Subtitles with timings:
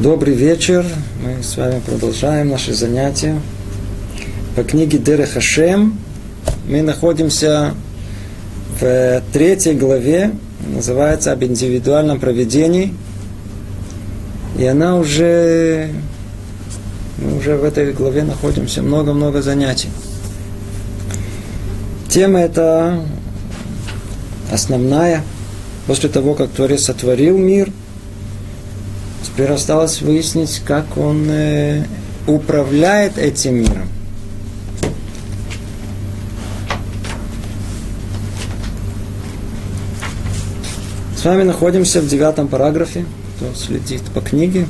[0.00, 0.86] Добрый вечер.
[1.24, 3.40] Мы с вами продолжаем наши занятия
[4.54, 5.98] по книге Дера Хашем.
[6.68, 7.74] Мы находимся
[8.80, 10.30] в третьей главе,
[10.72, 12.94] называется «Об индивидуальном проведении».
[14.56, 15.90] И она уже,
[17.16, 19.88] мы уже в этой главе находимся много-много занятий.
[22.08, 23.02] Тема эта
[24.52, 25.24] основная.
[25.88, 27.72] После того, как Творец сотворил мир–
[29.38, 31.84] Теперь осталось выяснить, как он э,
[32.26, 33.88] управляет этим миром.
[41.16, 43.06] С вами находимся в девятом параграфе,
[43.36, 44.66] кто следит по книге.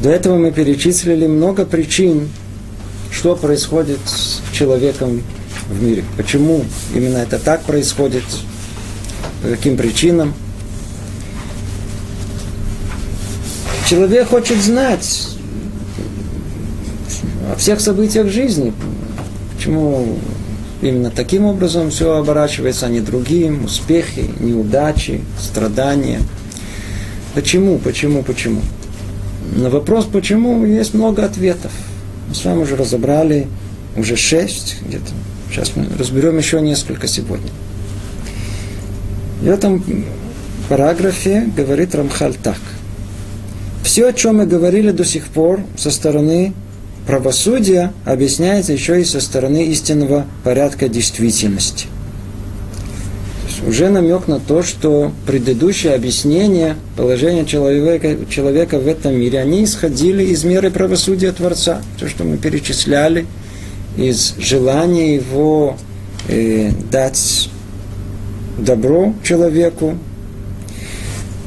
[0.00, 2.28] До этого мы перечислили много причин,
[3.10, 5.24] что происходит с человеком
[5.68, 6.04] в мире.
[6.16, 6.64] Почему
[6.94, 8.22] именно это так происходит,
[9.42, 10.34] по каким причинам–
[13.88, 15.28] Человек хочет знать
[17.52, 18.72] о всех событиях жизни.
[19.54, 20.18] Почему
[20.82, 26.20] именно таким образом все оборачивается, а не другим, успехи, неудачи, страдания.
[27.34, 28.60] Почему, почему, почему?
[29.54, 31.70] На вопрос почему есть много ответов.
[32.28, 33.46] Мы с вами уже разобрали
[33.96, 35.12] уже шесть где-то.
[35.48, 37.52] Сейчас мы разберем еще несколько сегодня.
[39.40, 40.04] В этом
[40.68, 42.58] параграфе говорит Рамхаль так–
[43.86, 46.52] все, о чем мы говорили до сих пор со стороны
[47.06, 51.86] правосудия, объясняется еще и со стороны истинного порядка действительности.
[53.64, 60.24] уже намек на то, что предыдущее объяснение положения человека, человека в этом мире, они исходили
[60.24, 61.80] из меры правосудия Творца.
[62.00, 63.24] То, что мы перечисляли,
[63.96, 65.76] из желания его
[66.28, 67.50] э, дать
[68.58, 69.96] добро человеку,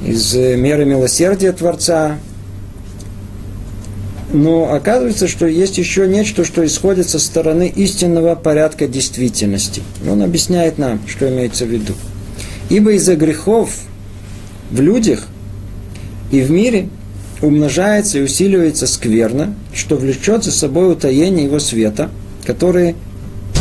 [0.06, 2.18] из э, меры милосердия Творца,
[4.32, 9.82] но оказывается, что есть еще нечто, что исходит со стороны истинного порядка действительности.
[10.08, 11.94] Он объясняет нам, что имеется в виду.
[12.70, 13.76] Ибо из-за грехов
[14.70, 15.28] в людях
[16.32, 16.90] и в мире
[17.42, 22.12] умножается и усиливается скверно, что влечет за собой утаение его света,
[22.46, 22.96] который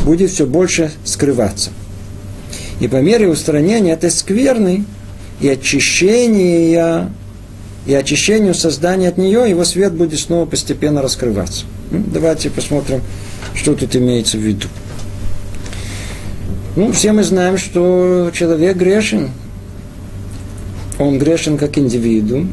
[0.05, 1.71] будет все больше скрываться.
[2.81, 4.85] И по мере устранения этой скверны
[5.41, 7.11] и очищения
[7.89, 11.65] и очищению создания от нее, его свет будет снова постепенно раскрываться.
[11.91, 13.01] Ну, давайте посмотрим,
[13.55, 14.69] что тут имеется в виду.
[16.77, 19.31] Ну, все мы знаем, что человек грешен.
[20.99, 22.53] Он грешен как индивидуум.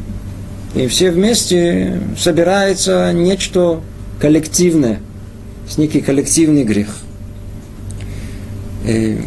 [0.74, 3.82] И все вместе собирается нечто
[4.18, 5.00] коллективное,
[5.68, 6.96] с некий коллективный грех.
[8.86, 9.20] И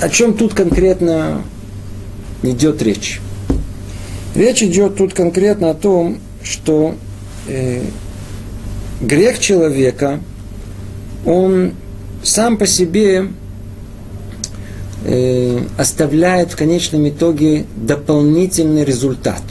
[0.00, 1.42] о чем тут конкретно
[2.42, 3.20] идет речь?
[4.34, 6.94] Речь идет тут конкретно о том, что
[7.48, 7.82] э,
[9.00, 10.20] грех человека,
[11.26, 11.72] он
[12.22, 13.28] сам по себе
[15.04, 19.42] э, оставляет в конечном итоге дополнительный результат.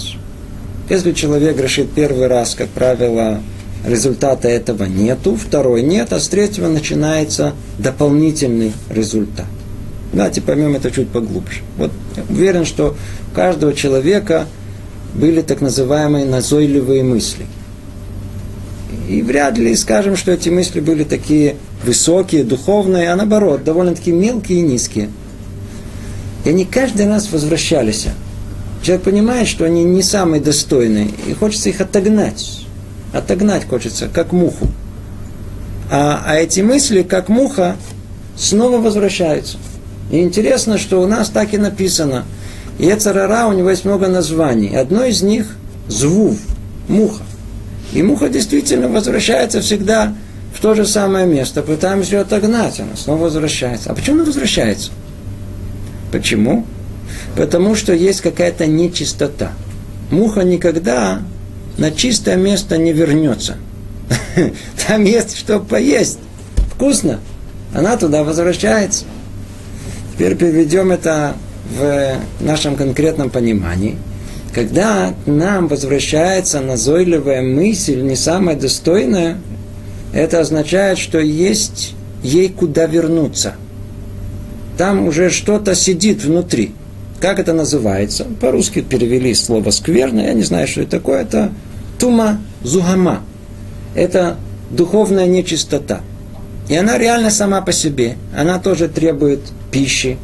[0.90, 3.42] Если человек грешит первый раз, как правило,
[3.86, 9.46] результата этого нету, второй нет, а с третьего начинается дополнительный результат.
[10.12, 11.62] Давайте поймем это чуть поглубже.
[11.78, 11.92] Вот
[12.30, 12.96] уверен, что
[13.32, 14.48] у каждого человека
[15.14, 17.46] были так называемые назойливые мысли.
[19.08, 24.60] И вряд ли скажем, что эти мысли были такие высокие, духовные, а наоборот, довольно-таки мелкие
[24.60, 25.10] и низкие.
[26.46, 28.08] И они каждый раз возвращались.
[28.84, 32.66] Человек понимает, что они не самые достойные, и хочется их отогнать.
[33.14, 34.68] Отогнать хочется, как муху.
[35.92, 37.76] А, а эти мысли, как муха,
[38.38, 39.58] снова возвращаются.
[40.12, 42.26] И интересно, что у нас так и написано–
[42.80, 44.76] и Ецарара, у него есть много названий.
[44.76, 45.58] Одно из них–
[45.90, 46.38] звув,
[46.88, 47.24] муха.
[47.92, 50.14] И муха действительно возвращается всегда
[50.56, 51.62] в то же самое место.
[51.62, 53.92] Пытаемся ее отогнать, она снова возвращается.
[53.92, 54.92] А почему она возвращается?
[56.12, 56.66] Почему?
[57.36, 59.52] Потому что есть какая-то нечистота.
[60.10, 61.22] Муха никогда
[61.78, 63.58] на чистое место не вернется.
[64.88, 66.20] Там есть что поесть.
[66.74, 67.20] Вкусно.
[67.74, 69.04] Она туда возвращается.
[70.14, 71.36] Теперь переведем это
[71.70, 73.96] в нашем конкретном понимании,
[74.54, 79.38] когда нам возвращается назойливая мысль, не самая достойная,
[80.14, 81.94] это означает, что есть
[82.24, 83.54] ей куда вернуться.
[84.78, 86.74] Там уже что-то сидит внутри.
[87.20, 88.26] Как это называется?
[88.40, 91.22] По-русски перевели слово скверно, я не знаю, что это такое.
[91.22, 91.52] Это
[92.00, 93.22] тума зугама.
[93.94, 94.38] Это
[94.72, 96.02] духовная нечистота.
[96.70, 98.16] И она реально сама по себе.
[98.36, 100.18] Она тоже требует пищи,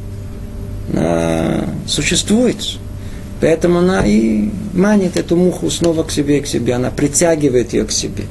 [1.88, 2.58] существует.
[3.42, 7.92] Поэтому она и манит эту муху снова к себе к себе, она притягивает ее к
[7.92, 8.24] себе.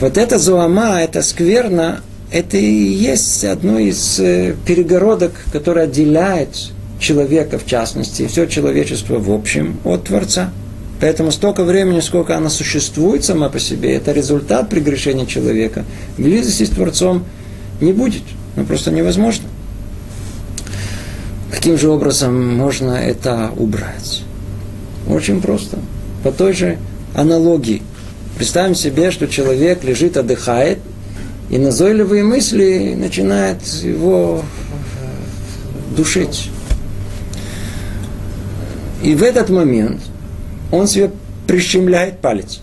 [0.00, 2.00] Вот эта зуама, это скверно,
[2.30, 9.18] это и есть одно из э, перегородок, которое отделяет человека в частности, и все человечество
[9.18, 10.50] в общем от Творца.
[11.00, 15.84] Поэтому столько времени, сколько она существует сама по себе, это результат прегрешения человека.
[16.18, 17.24] Близости с Творцом
[17.80, 18.22] не будет.
[18.56, 19.49] Ну, просто невозможно.
[21.50, 24.22] Каким же образом можно это убрать?
[25.08, 25.78] Очень просто.
[26.22, 26.78] По той же
[27.14, 27.82] аналогии.
[28.36, 30.78] Представим себе, что человек лежит, отдыхает,
[31.50, 34.44] и назойливые мысли начинают его
[35.96, 36.50] душить.
[39.02, 40.00] И в этот момент
[40.70, 41.10] он себе
[41.46, 42.60] прищемляет палец.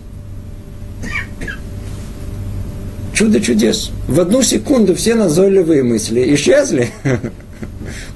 [3.13, 3.89] Чудо чудес.
[4.07, 6.91] В одну секунду все назойливые мысли исчезли.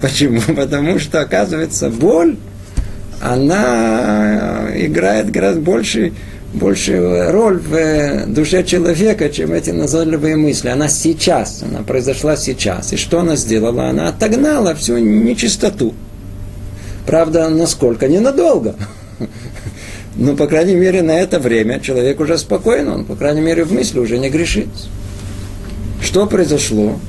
[0.02, 0.42] Почему?
[0.56, 2.38] Потому что, оказывается, боль,
[3.22, 6.14] она играет гораздо больше,
[6.54, 10.70] большую роль в душе человека, чем эти назойливые мысли.
[10.70, 12.92] Она сейчас, она произошла сейчас.
[12.94, 13.88] И что она сделала?
[13.88, 15.94] Она отогнала всю нечистоту.
[17.06, 18.08] Правда, насколько?
[18.08, 18.76] Ненадолго.
[20.16, 23.72] Но, по крайней мере, на это время человек уже спокоен, он, по крайней мере, в
[23.72, 24.68] мысли уже не грешит.
[26.02, 27.00] Что произошло?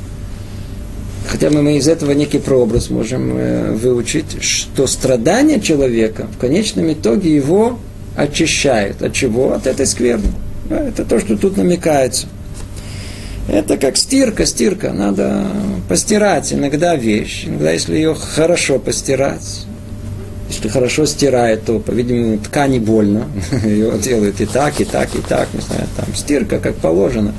[1.28, 7.34] Хотя мы, из этого некий прообраз можем э, выучить, что страдания человека в конечном итоге
[7.34, 7.78] его
[8.16, 9.02] очищают.
[9.02, 9.52] От чего?
[9.52, 10.32] От этой скверны.
[10.68, 12.26] Это то, что тут намекается.
[13.48, 14.92] Это как стирка, стирка.
[14.92, 15.46] Надо
[15.88, 17.44] постирать иногда вещь.
[17.46, 19.66] Иногда, если ее хорошо постирать,
[20.48, 23.26] если хорошо стирает, то, по-видимому, ткани больно.
[23.64, 25.48] Ее делают и так, и так, и так.
[25.54, 27.34] Не знаю, там стирка, как положено.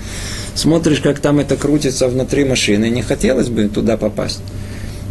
[0.56, 2.90] Смотришь, как там это крутится внутри машины.
[2.90, 4.42] Не хотелось бы туда попасть.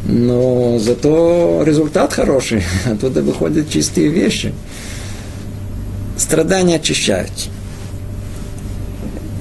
[0.05, 2.63] Но зато результат хороший.
[2.85, 4.53] Оттуда выходят чистые вещи.
[6.17, 7.51] Страдания очищаются.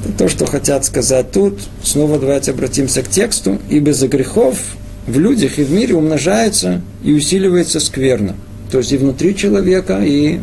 [0.03, 1.59] Это то, что хотят сказать тут.
[1.83, 3.59] Снова давайте обратимся к тексту.
[3.69, 4.57] Ибо за грехов
[5.05, 8.35] в людях и в мире умножается и усиливается скверно.
[8.71, 10.39] То есть и внутри человека, и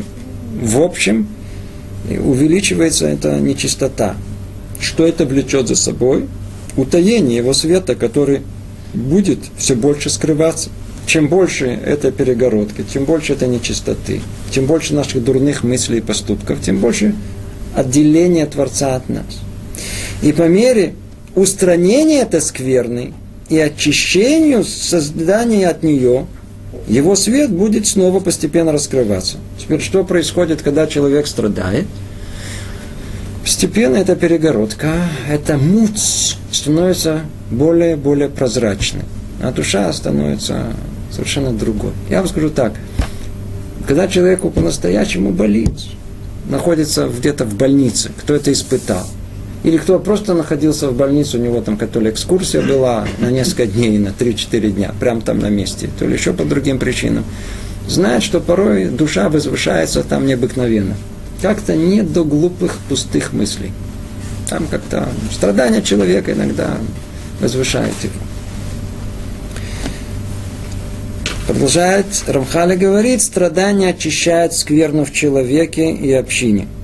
[0.61, 1.27] в общем
[2.07, 4.15] увеличивается эта нечистота.
[4.79, 6.27] Что это влечет за собой?
[6.77, 8.41] Утаение его света, который
[8.93, 10.69] будет все больше скрываться.
[11.05, 14.21] Чем больше этой перегородки, чем больше этой нечистоты,
[14.51, 17.15] чем больше наших дурных мыслей и поступков, тем больше
[17.75, 19.39] отделения Творца от нас.
[20.21, 20.93] И по мере
[21.35, 23.13] устранения этой скверны
[23.49, 26.27] и очищению создания от нее–
[26.87, 29.37] его свет будет снова постепенно раскрываться.
[29.59, 31.85] Теперь что происходит, когда человек страдает?
[33.59, 34.93] Постепенно эта перегородка,
[35.29, 39.03] эта муть становится более и более прозрачной,
[39.41, 40.67] а душа становится
[41.11, 41.91] совершенно другой.
[42.09, 42.71] Я вам скажу так,
[43.85, 45.73] когда человеку по-настоящему болит,
[46.47, 49.05] находится где-то в больнице, кто это испытал,
[49.65, 53.97] или кто просто находился в больнице, у него там какая-то экскурсия была на несколько дней,
[53.97, 57.25] на 3-4 дня, прямо там на месте, то ли еще по другим причинам,
[57.89, 60.95] знает, что порой душа возвышается там необыкновенно.
[61.41, 63.71] Как-то нет до глупых, пустых мыслей.
[64.49, 66.77] Там как-то страдания человека иногда
[67.39, 68.13] возвышает его.
[71.47, 76.67] Продолжает Рамхали говорит, страдания очищают скверну в человеке и общине–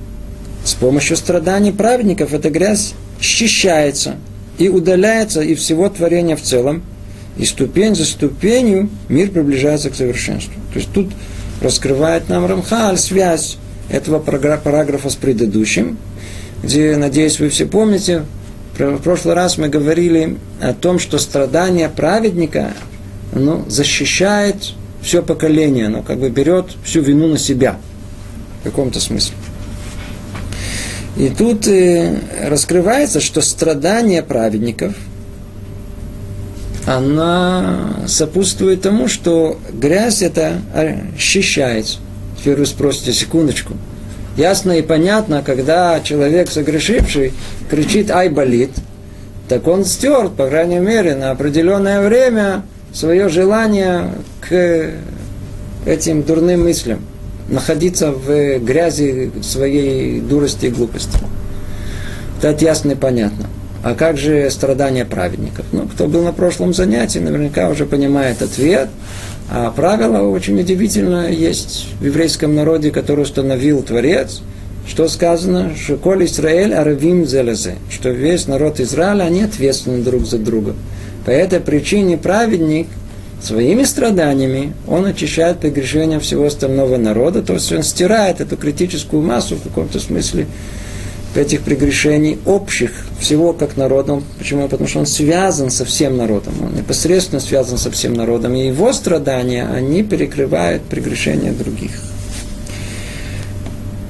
[0.66, 4.16] с помощью страданий праведников эта грязь счищается
[4.58, 6.82] и удаляется и всего творения в целом,
[7.36, 10.54] и ступень за ступенью мир приближается к совершенству.
[10.72, 11.12] То есть тут
[11.62, 13.58] раскрывает нам Рамхаль связь
[13.90, 15.98] этого параграфа с предыдущим,
[16.62, 18.24] где, надеюсь, вы все помните,
[18.78, 22.72] в прошлый раз мы говорили о том, что страдание праведника
[23.32, 27.78] ну, защищает все поколение, оно как бы берет всю вину на себя
[28.60, 29.34] в каком-то смысле.
[31.16, 34.94] И тут э, раскрывается, что страдание праведников,
[36.84, 41.98] она сопутствует тому, что грязь это очищается.
[42.38, 43.74] Теперь вы спросите, секундочку.
[44.36, 47.32] Ясно и понятно, когда человек согрешивший
[47.70, 48.70] кричит «ай, болит»,
[49.48, 52.62] так он стер, по крайней мере, на определенное время
[52.92, 54.90] свое желание к
[55.86, 57.00] этим дурным мыслям
[57.48, 61.18] находиться в грязи своей дурости и глупости.
[62.42, 63.46] Это ясно и понятно.
[63.82, 65.64] А как же страдания праведников?
[65.70, 68.88] Ну, кто был на прошлом занятии, наверняка уже понимает ответ.
[69.48, 74.42] А правило очень удивительно есть в еврейском народе, который установил Творец,
[74.88, 80.38] что сказано, что коль Израиль аравим зелезе, что весь народ Израиля, они ответственны друг за
[80.38, 80.74] друга.
[81.24, 82.88] По этой причине праведник
[83.42, 89.56] своими страданиями он очищает прегрешения всего остального народа, то есть он стирает эту критическую массу
[89.56, 90.46] в каком-то смысле
[91.36, 92.90] этих прегрешений общих
[93.20, 94.24] всего как народом.
[94.38, 94.68] Почему?
[94.68, 96.54] Потому что он связан со всем народом.
[96.62, 98.54] Он непосредственно связан со всем народом.
[98.54, 101.92] И его страдания, они перекрывают прегрешения других.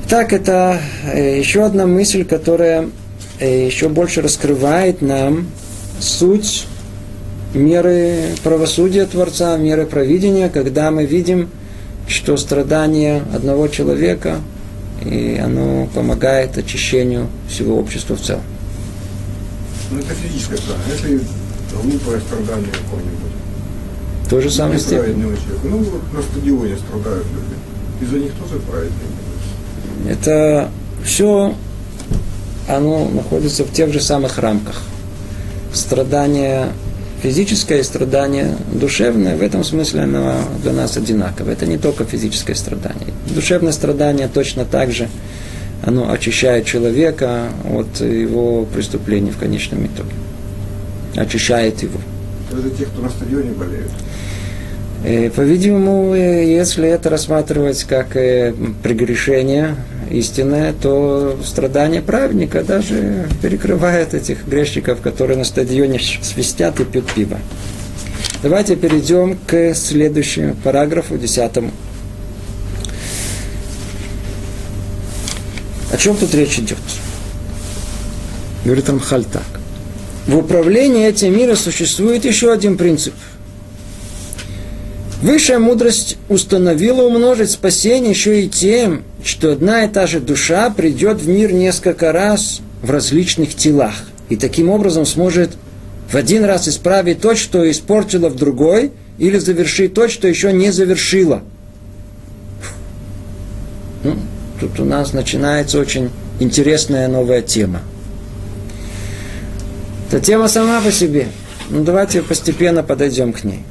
[0.09, 0.81] Так, это
[1.13, 2.89] э, еще одна мысль, которая
[3.41, 5.49] э, еще больше раскрывает нам
[5.99, 6.67] суть
[7.55, 11.51] меры правосудия Творца, меры провидения, когда мы видим,
[12.07, 14.37] что страдания одного человека–
[15.07, 18.43] и оно помогает очищению всего общества в целом.
[19.91, 20.93] Ну, это физическое страдание.
[20.93, 21.21] Если
[21.83, 23.33] глупое страдание какое-нибудь.
[24.29, 25.23] То же самое степень.
[25.65, 28.05] Ну, вот на стадионе страдают люди.
[28.05, 28.93] Из-за них тоже праведник.
[30.09, 30.71] Это
[31.05, 31.55] все,
[32.69, 34.83] оно находится в тех же самых рамках.
[35.73, 36.71] Страдания
[37.27, 41.51] физическое страдание душевное, в этом смысле оно для нас одинаково.
[41.51, 43.09] Это не только физическое страдание.
[43.35, 45.09] Душевное страдание точно так же,
[45.85, 50.13] оно очищает человека от его преступлений в конечном итоге.
[51.17, 51.99] Очищает его.
[52.53, 53.91] Это те, кто на стадионе болеют.
[55.03, 58.55] Э, по-видимому, э, если это рассматривать как э,
[58.85, 59.75] прегрешение
[60.11, 67.39] истинное, то страдание праведника даже перекрывает этих грешников, которые на стадионе свистят и пьют пиво.
[68.43, 71.71] Давайте перейдем к следующему параграфу, десятому.
[75.93, 76.79] О чем тут речь идет?
[78.65, 79.43] Говорит Рамхаль так.
[80.27, 83.15] В управлении этим миром существует еще один принцип–
[85.23, 91.21] Высшая мудрость установила умножить спасение еще и тем, что одна и та же душа придет
[91.21, 93.95] в мир несколько раз в различных телах.
[94.29, 95.57] И таким образом сможет
[96.11, 100.71] в один раз исправить то, что испортила в другой, или завершить то, что еще не
[100.71, 101.43] завершила.
[104.05, 104.17] Ну,
[104.61, 107.81] тут у нас начинается очень интересная новая тема.
[110.09, 111.29] Эта тема сама по себе.
[111.71, 113.65] Ну, давайте постепенно подойдем к ней.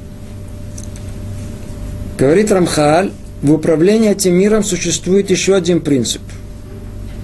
[2.18, 3.10] Говорит Рамхаль,
[3.42, 6.22] в управлении этим миром существует еще один принцип.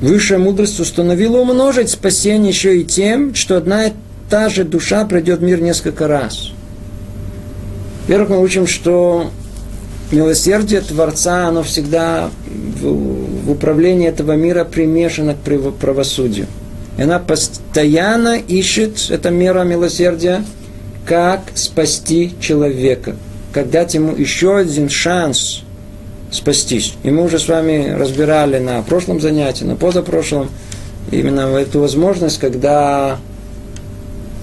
[0.03, 3.93] Высшая мудрость установила умножить спасение еще и тем, что одна и
[4.29, 6.51] та же душа придет в мир несколько раз.
[8.03, 9.31] Во-первых, мы учим, что
[10.11, 16.49] милосердие Творца, оно всегда в, в управлении этого мира примешано к правосудию.
[16.99, 20.45] И она постоянно ищет, эта мера милосердия,
[21.07, 23.17] как спасти человека–
[23.53, 25.63] как дать ему еще один шанс
[26.31, 26.95] спастись.
[27.03, 30.51] И мы уже с вами разбирали на прошлом занятии, на позапрошлом,
[31.11, 33.19] именно эту возможность, когда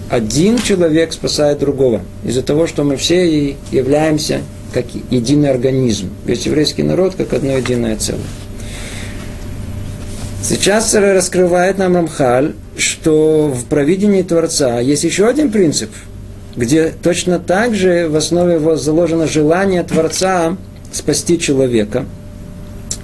[0.09, 2.01] один человек спасает другого.
[2.23, 4.41] Из-за того, что мы все являемся
[4.73, 6.11] как единый организм.
[6.25, 8.21] Весь еврейский народ как одно единое целое.
[10.43, 15.89] Сейчас раскрывает нам Рамхаль, что в провидении Творца есть еще один принцип–
[16.55, 20.57] где точно так же в основе его заложено желание Творца
[20.91, 22.05] спасти человека.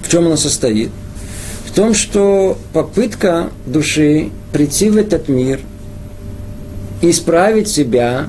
[0.02, 0.90] В чем оно состоит?
[1.66, 5.60] В том, что попытка души прийти в этот мир,
[7.02, 8.26] исправить себя,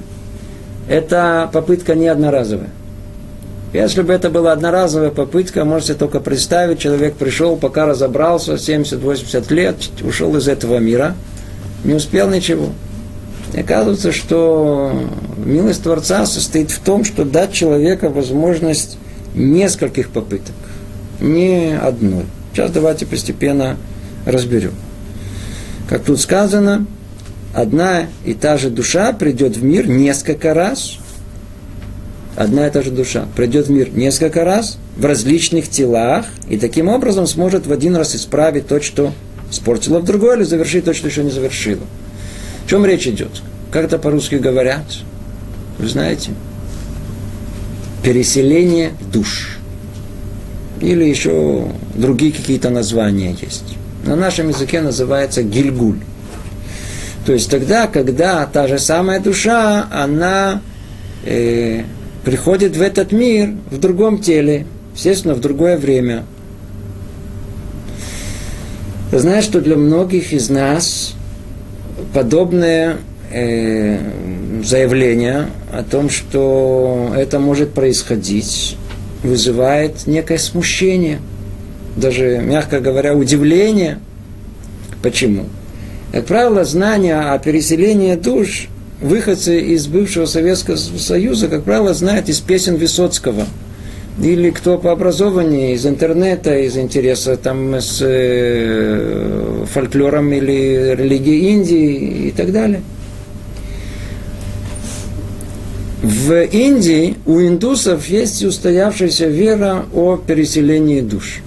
[0.89, 2.69] это попытка не одноразовая.
[3.73, 9.75] Если бы это была одноразовая попытка, можете только представить, человек пришел, пока разобрался, 70-80 лет,
[10.03, 11.15] ушел из этого мира,
[11.83, 12.69] не успел ничего.
[13.53, 18.97] И оказывается, что милость Творца состоит в том, что дать человеку возможность
[19.33, 20.55] нескольких попыток,
[21.19, 22.25] не одной.
[22.53, 23.77] Сейчас давайте постепенно
[24.25, 24.73] разберем.
[25.89, 26.85] Как тут сказано,
[27.53, 30.97] одна и та же душа придет в мир несколько раз.
[32.35, 36.87] Одна и та же душа придет в мир несколько раз в различных телах и таким
[36.87, 39.13] образом сможет в один раз исправить то, что
[39.49, 41.83] испортила в другой, или завершить то, что еще не завершила.
[42.67, 43.29] О чем речь идет?
[43.71, 44.83] Как это по-русски говорят?
[45.79, 46.31] Вы знаете?
[48.03, 49.57] Переселение душ.
[50.81, 53.77] Или еще другие какие-то названия есть.
[54.05, 55.99] На нашем языке называется гильгуль.
[57.25, 60.61] То есть тогда, когда та же самая душа, она
[61.23, 61.83] э,
[62.25, 66.25] приходит в этот мир в другом теле, естественно, в другое время.
[69.13, 71.13] Знаешь, что для многих из нас
[72.17, 72.97] подобное
[73.29, 73.99] э,
[74.63, 78.75] заявление о том, что это может происходить,
[79.21, 81.19] вызывает некое смущение,
[81.95, 83.99] даже, мягко говоря, удивление.
[85.03, 85.45] Почему?
[86.11, 88.67] Как правило, знание о переселении душ
[88.99, 93.45] выходцы из бывшего Советского Союза, как правило, знают из песен Высоцкого.
[94.21, 102.27] Или кто по образованию, из интернета, из интереса там, с э, фольклором или религией Индии
[102.27, 102.81] и так далее.
[106.01, 111.41] В Индии у индусов есть устоявшаяся вера о переселении душ.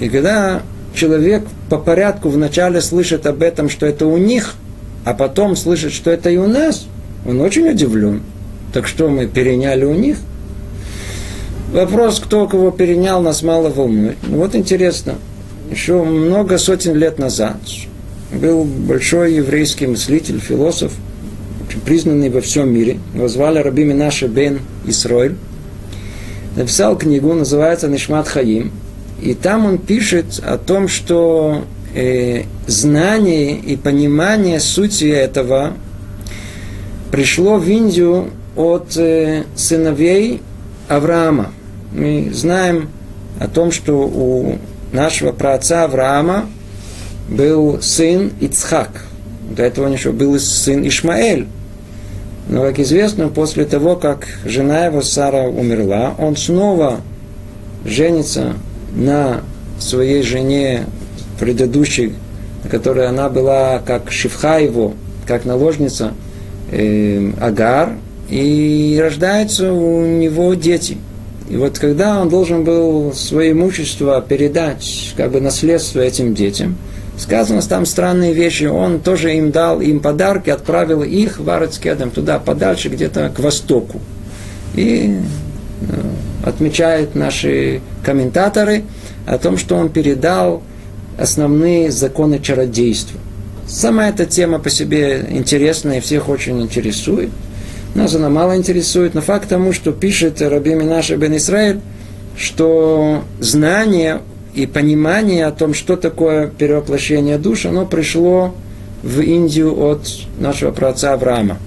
[0.00, 0.62] И когда
[0.94, 4.54] человек по порядку вначале слышит об этом, что это у них,
[5.04, 6.86] а потом слышит, что это и у нас,
[7.26, 8.22] он очень удивлен.
[8.72, 10.16] Так что мы переняли у них?
[11.72, 14.18] Вопрос, кто кого перенял, нас мало волнует.
[14.24, 15.14] Ну, вот интересно,
[15.70, 17.56] еще много сотен лет назад
[18.30, 20.92] был большой еврейский мыслитель, философ,
[21.86, 22.98] признанный во всем мире.
[23.14, 25.36] Его звали Раби Минаше бен Исроиль.
[26.56, 28.70] Написал книгу, называется Нишмат Хаим.
[29.22, 31.64] И там он пишет о том, что
[31.94, 35.72] э, знание и понимание сути этого
[37.10, 40.42] пришло в Индию от э, сыновей
[40.88, 41.52] Авраама.
[41.94, 42.88] Мы знаем
[43.38, 44.58] о том, что у
[44.92, 46.46] нашего праотца Авраама
[47.28, 49.04] был сын Ицхак.
[49.50, 51.46] До этого у был сын Ишмаэль.
[52.48, 57.00] Но, как известно, после того, как жена его Сара умерла, он снова
[57.84, 58.54] женится
[58.94, 59.42] на
[59.78, 60.86] своей жене
[61.38, 62.14] предыдущей,
[62.70, 64.94] которая она была как шифха его,
[65.26, 66.14] как наложница
[66.70, 67.94] э, Агар,
[68.28, 70.96] и рождаются у него дети.
[71.52, 76.78] И вот когда он должен был свое имущество передать, как бы наследство этим детям,
[77.18, 82.38] сказано там странные вещи, он тоже им дал им подарки, отправил их в Арацкедом туда,
[82.38, 84.00] подальше, где-то к востоку.
[84.76, 85.14] И
[85.82, 88.84] э, отмечают наши комментаторы
[89.26, 90.62] о том, что он передал
[91.18, 93.20] основные законы чародейства.
[93.68, 97.28] Сама эта тема по себе интересная и всех очень интересует.
[97.94, 101.80] Нас она мало интересует, но факт тому, что пишет Раби Минаша бен Исраиль,
[102.36, 104.20] что знание
[104.54, 108.54] и понимание о том, что такое перевоплощение душ, оно пришло
[109.02, 110.06] в Индию от
[110.38, 111.58] нашего праотца Авраама.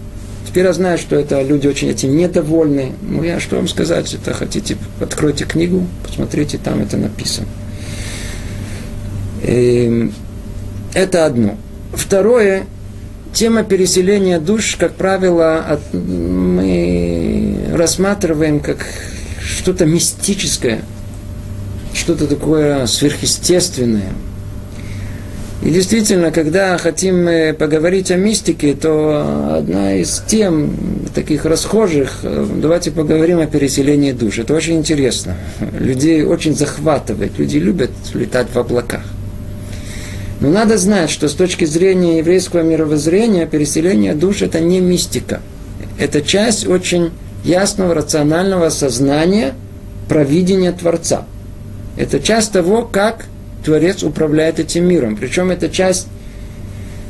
[0.47, 2.93] Теперь я знаю, что это люди очень этим недовольны.
[3.01, 7.47] Ну, я что вам сказать, это хотите, откройте книгу, посмотрите, там это написано.
[9.43, 10.13] И эм,
[10.93, 11.57] это одно.
[11.93, 12.65] Второе,
[13.35, 18.85] тема переселения душ, как правило, от, мы рассматриваем как
[19.39, 20.81] что-то мистическое,
[21.93, 24.13] что-то такое сверхъестественное–
[25.65, 30.75] и действительно, когда хотим поговорить о мистике, то одна из тем
[31.15, 34.37] таких расхожих, э, давайте поговорим о переселении душ.
[34.37, 35.35] Это очень интересно.
[35.79, 37.39] Людей очень захватывает.
[37.39, 39.01] Люди любят летать в облаках.
[40.39, 45.41] Но надо знать, что с точки зрения еврейского мировоззрения переселение душ это не мистика.
[45.97, 47.11] Это часть очень
[47.43, 49.53] ясного рационального сознания
[50.09, 51.25] провидения Творца.
[51.97, 53.25] Это часть того, как
[53.63, 55.15] Творец управляет этим миром.
[55.15, 56.07] Причем эта часть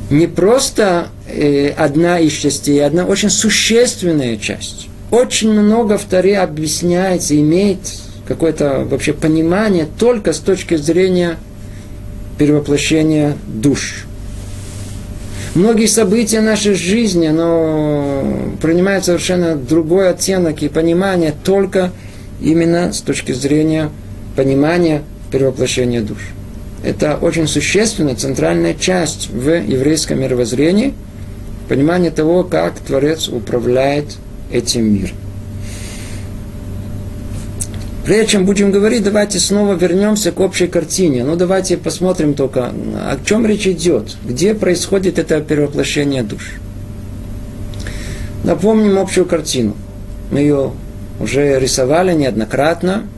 [0.08, 4.88] не просто э, одна из частей, одна очень существенная часть.
[5.10, 7.78] Очень много в Таре объясняется, имеет
[8.26, 11.36] какое-то вообще понимание только с точки зрения
[12.38, 14.04] перевоплощения душ.
[15.54, 21.92] Многие события нашей жизни, но принимают совершенно другой оттенок и понимание только
[22.40, 23.90] именно с точки зрения
[24.36, 26.18] понимания перевоплощения душ.
[26.84, 30.92] Это очень существенная, центральная часть в еврейском мировоззрении,
[31.68, 34.16] понимание того, как Творец управляет
[34.52, 35.16] этим миром.
[38.06, 41.24] Прежде чем будем говорить, давайте снова вернемся к общей картине.
[41.24, 46.52] Ну, давайте посмотрим только, о чем речь идет, где происходит это перевоплощение душ.
[48.44, 49.76] Напомним общую картину.
[50.30, 50.70] Мы ее
[51.18, 53.08] уже рисовали неоднократно.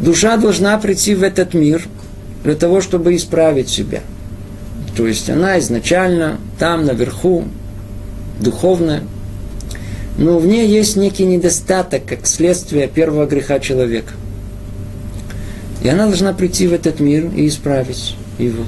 [0.00, 1.86] Душа должна прийти в этот мир
[2.42, 4.00] для того, чтобы исправить себя.
[4.96, 7.44] То есть она изначально там, наверху,
[8.40, 9.04] духовная,
[10.16, 14.12] но в ней есть некий недостаток, как следствие первого греха человека.
[15.82, 18.64] И она должна прийти в этот мир и исправить его.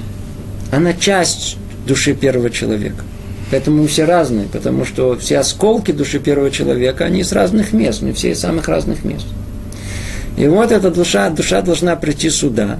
[0.71, 3.03] Она часть души первого человека.
[3.49, 8.01] Поэтому мы все разные, потому что все осколки души первого человека, они из разных мест,
[8.01, 9.25] мы все из самых разных мест.
[10.37, 12.77] И вот эта душа, душа должна прийти сюда.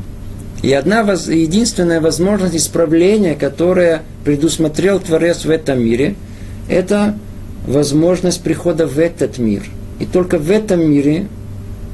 [0.62, 6.15] И одна единственная возможность исправления, которая предусмотрел Творец в этом мире,
[6.67, 7.15] это
[7.67, 9.63] возможность прихода в этот мир.
[9.99, 11.27] И только в этом мире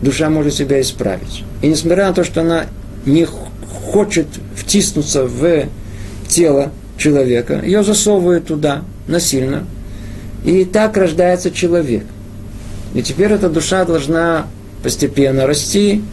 [0.01, 1.43] душа может себя исправить.
[1.61, 2.67] И несмотря на то, что она
[3.05, 3.25] не
[3.91, 5.65] хочет втиснуться в
[6.27, 8.83] тело человека, ее засовывают туда.
[9.07, 9.65] насильно.
[10.45, 12.05] И так рождается человек.
[12.93, 14.47] И теперь эта душа должна
[14.83, 16.03] постепенно расти,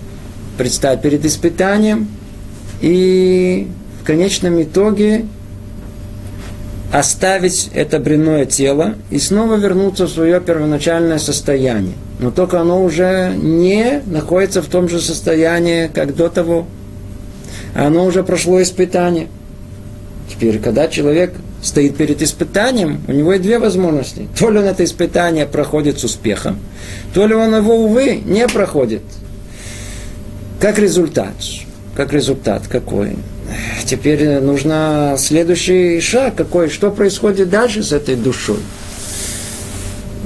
[0.56, 2.08] предстать перед испытанием,
[2.80, 3.68] и
[4.00, 5.26] в конечном итоге
[6.92, 11.94] оставить это бренное тело и снова вернуться в свое первоначальное состояние.
[12.18, 16.66] Но только оно уже не находится в том же состоянии, как до того.
[17.74, 19.28] Оно уже прошло испытание.
[20.28, 24.28] Теперь, когда человек стоит перед испытанием, у него есть две возможности.
[24.38, 26.58] То ли он это испытание проходит с успехом,
[27.14, 29.02] то ли он его, увы, не проходит.
[30.60, 31.32] Как результат?
[32.00, 33.18] Как результат какой?
[33.84, 38.56] Теперь нужно следующий шаг какой, что происходит дальше с этой душой.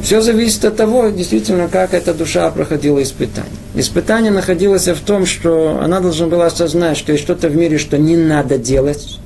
[0.00, 3.50] Все зависит от того, действительно, как эта душа проходила испытание.
[3.74, 7.98] Испытание находилось в том, что она должна была осознать, что есть что-то в мире, что
[7.98, 9.18] не надо делать.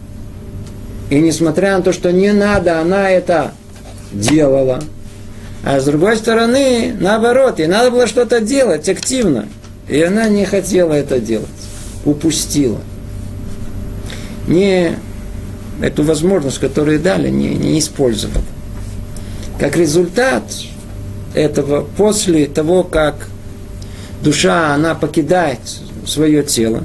[1.11, 3.53] И несмотря на то, что не надо, она это
[4.11, 4.83] делала.
[5.67, 9.51] А с другой стороны, наоборот, ей надо было что-то делать активно.
[9.87, 11.47] И она не хотела это делать.
[12.09, 12.79] Упустила
[14.47, 14.97] не
[15.83, 18.41] эту возможность, которую дали, не, не использовал.
[19.59, 20.43] Как результат
[21.35, 23.29] этого, после того, как
[24.23, 25.59] душа, она покидает
[26.07, 26.85] свое тело,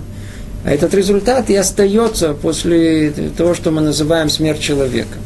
[0.65, 5.17] а этот результат и остается после того, что мы называем смерть человека.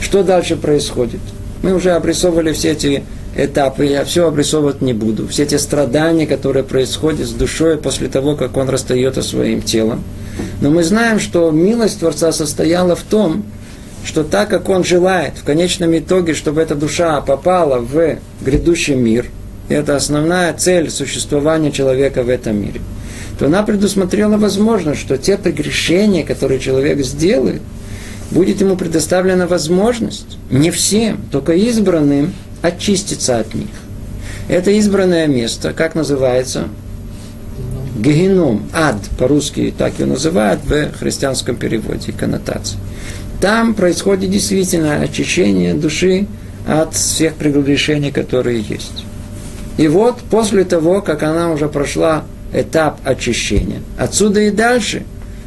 [0.00, 1.20] Что дальше происходит?
[1.62, 3.04] Мы уже обрисовывали все эти
[3.36, 5.28] этапы, я все обрисовывать не буду.
[5.28, 10.02] Все те страдания, которые происходят с душой после того, как он расстается своим телом.
[10.60, 13.44] Но мы знаем, что милость Творца состояла в том,
[14.04, 19.26] что так как он желает в конечном итоге, чтобы эта душа попала в грядущий мир,
[19.68, 22.80] и это основная цель существования человека в этом мире,
[23.38, 27.60] то она предусмотрела возможность, что те прегрешения, которые человек сделает,
[28.30, 33.68] будет ему предоставлена возможность, не всем, только избранным, очиститься от них.
[34.48, 36.68] Это избранное место, как называется?
[37.98, 42.78] Геном, ад, по-русски так его называют в христианском переводе, коннотации.
[43.40, 46.26] Там происходит действительно очищение души
[46.66, 49.04] от всех прегрешений, которые есть.
[49.76, 55.02] И вот после того, как она уже прошла этап очищения, отсюда и дальше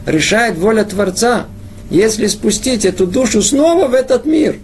[0.06, 1.46] решает воля Творца,
[1.90, 4.58] если спустить эту душу снова в этот мир.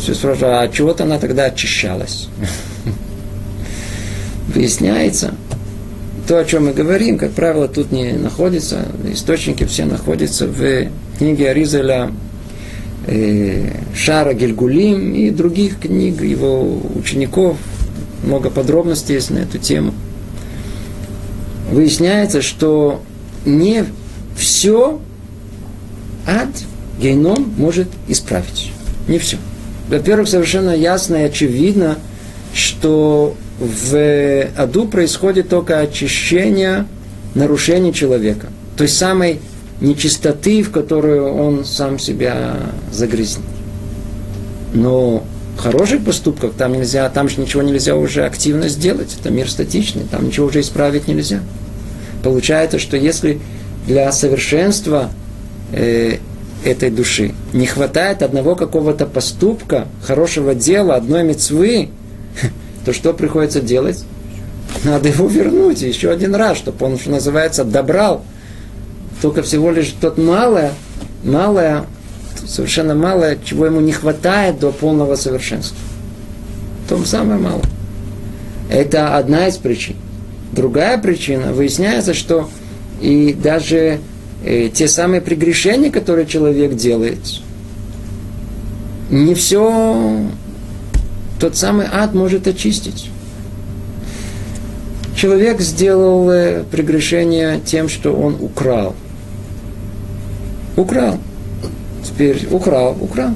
[0.00, 2.28] Все спрашивают, а чего-то она тогда очищалась?
[4.54, 5.34] выясняется,
[6.26, 11.50] то, о чем мы говорим, как правило, тут не находится, источники все находятся в книге
[11.50, 12.12] Аризеля
[13.06, 17.56] э, Шара Гельгулим и других книг его учеников.
[18.22, 19.94] Много подробностей есть на эту тему.
[21.70, 23.02] Выясняется, что
[23.46, 23.84] не
[24.36, 25.00] все
[26.26, 26.48] ад,
[27.00, 28.72] геном может исправить.
[29.08, 29.38] Не все.
[29.90, 31.98] Во-первых, совершенно ясно и очевидно,
[32.54, 36.86] что в аду происходит только очищение
[37.34, 38.48] нарушений человека.
[38.76, 39.40] Той самой
[39.80, 42.56] нечистоты, в которую он сам себя
[42.92, 43.44] загрязнит.
[44.72, 45.24] Но
[45.60, 49.16] хороших поступках там нельзя, там же ничего нельзя уже активно сделать.
[49.20, 51.40] Это мир статичный, там ничего уже исправить нельзя.
[52.22, 53.40] Получается, что если
[53.86, 55.10] для совершенства
[55.72, 56.18] э,
[56.64, 61.88] этой души не хватает одного какого-то поступка, хорошего дела, одной мецвы,
[62.84, 64.04] то что приходится делать?
[64.84, 68.24] Надо его вернуть еще один раз, чтобы он, что называется, добрал.
[69.20, 70.72] Только всего лишь тот малое,
[71.24, 71.84] малое,
[72.46, 75.76] совершенно малое, чего ему не хватает до полного совершенства.
[76.88, 77.64] То самое малое.
[78.70, 79.96] Это одна из причин.
[80.52, 82.48] Другая причина, выясняется, что
[83.00, 84.00] и даже
[84.44, 87.18] э, те самые прегрешения, которые человек делает,
[89.10, 90.30] не все
[91.38, 93.10] тот самый ад может очистить.
[95.16, 98.94] Человек сделал э, прегрешение тем, что он украл.
[100.76, 101.18] Украл.
[102.04, 103.30] Теперь украл, украл.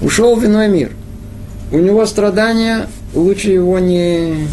[0.00, 0.92] Ушел в иной мир.
[1.70, 4.48] У него страдания, лучше его не,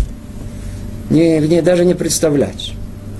[1.09, 2.73] не, не, даже не представлять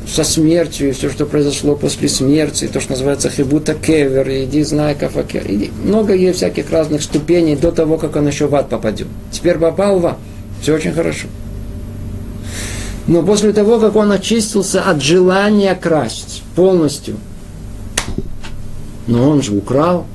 [0.10, 4.96] со смертью, и все, что произошло после смерти, то, что называется хибута кевер, иди знай
[4.96, 5.44] кафакер.
[5.48, 5.72] Иди.
[5.84, 9.08] Много есть всяких разных ступеней до того, как он еще в ад попадет.
[9.32, 10.18] Теперь попал в ад.
[10.62, 11.28] Все очень хорошо.
[13.08, 17.18] Но после того, как он очистился от желания красть полностью,
[19.08, 20.06] но он же украл,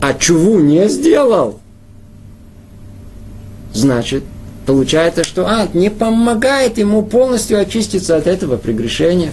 [0.00, 1.60] а чуву не сделал,
[3.72, 4.24] значит,
[4.66, 9.32] Получается, что ад не помогает ему полностью очиститься от этого прегрешения.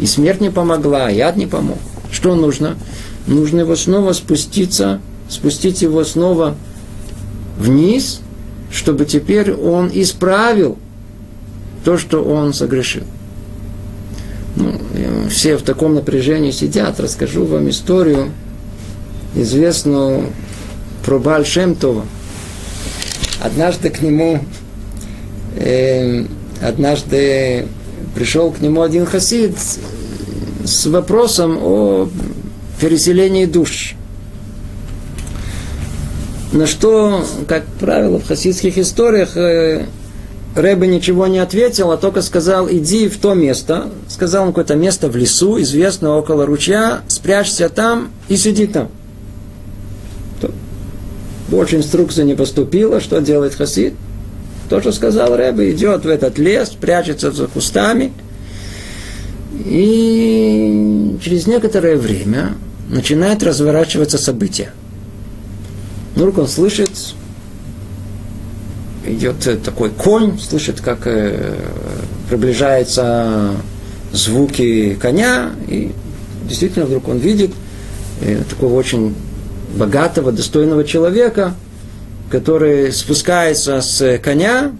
[0.00, 1.78] И смерть не помогла, и ад не помог.
[2.10, 2.76] Что нужно?
[3.26, 6.56] нужно его снова спуститься, спустить его снова
[7.58, 8.20] вниз,
[8.70, 10.78] чтобы теперь он исправил
[11.84, 13.04] то, что он согрешил.
[14.56, 14.72] Ну,
[15.30, 18.30] все в таком напряжении сидят, расскажу вам историю,
[19.34, 20.30] известную
[21.04, 22.04] про Бальшемтова.
[23.44, 24.40] Однажды к нему,
[25.56, 26.24] э,
[26.62, 27.66] однажды
[28.14, 29.54] пришел к нему один хасид
[30.64, 32.08] с вопросом о
[32.80, 33.96] переселении душ.
[36.52, 39.84] На что, как правило, в хасидских историях э,
[40.54, 45.08] Рэбе ничего не ответил, а только сказал, иди в то место, сказал он какое-то место
[45.08, 48.88] в лесу, известно около ручья, спрячься там и сиди там.
[51.48, 53.94] Больше инструкция не поступила, что делает хасид.
[54.68, 58.12] То, что сказал Рэбе, идет в этот лес, прячется за кустами.
[59.66, 62.54] И через некоторое время
[62.88, 64.72] начинает разворачиваться событие.
[66.14, 66.90] Вдруг он слышит,
[69.06, 71.54] идет такой конь, слышит, как э,
[72.28, 73.52] приближаются
[74.12, 75.92] звуки коня, и
[76.48, 77.50] действительно вдруг он видит
[78.20, 79.14] э, такого очень
[79.76, 81.54] богатого, достойного человека,
[82.30, 84.72] который спускается с коня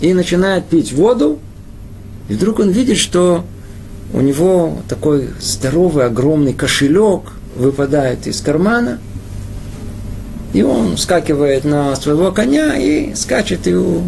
[0.00, 1.38] и начинает пить воду,
[2.28, 3.44] и вдруг он видит, что
[4.12, 8.98] у него такой здоровый, огромный кошелек выпадает из кармана,
[10.52, 14.02] и он скакивает на своего коня и скачет и, у...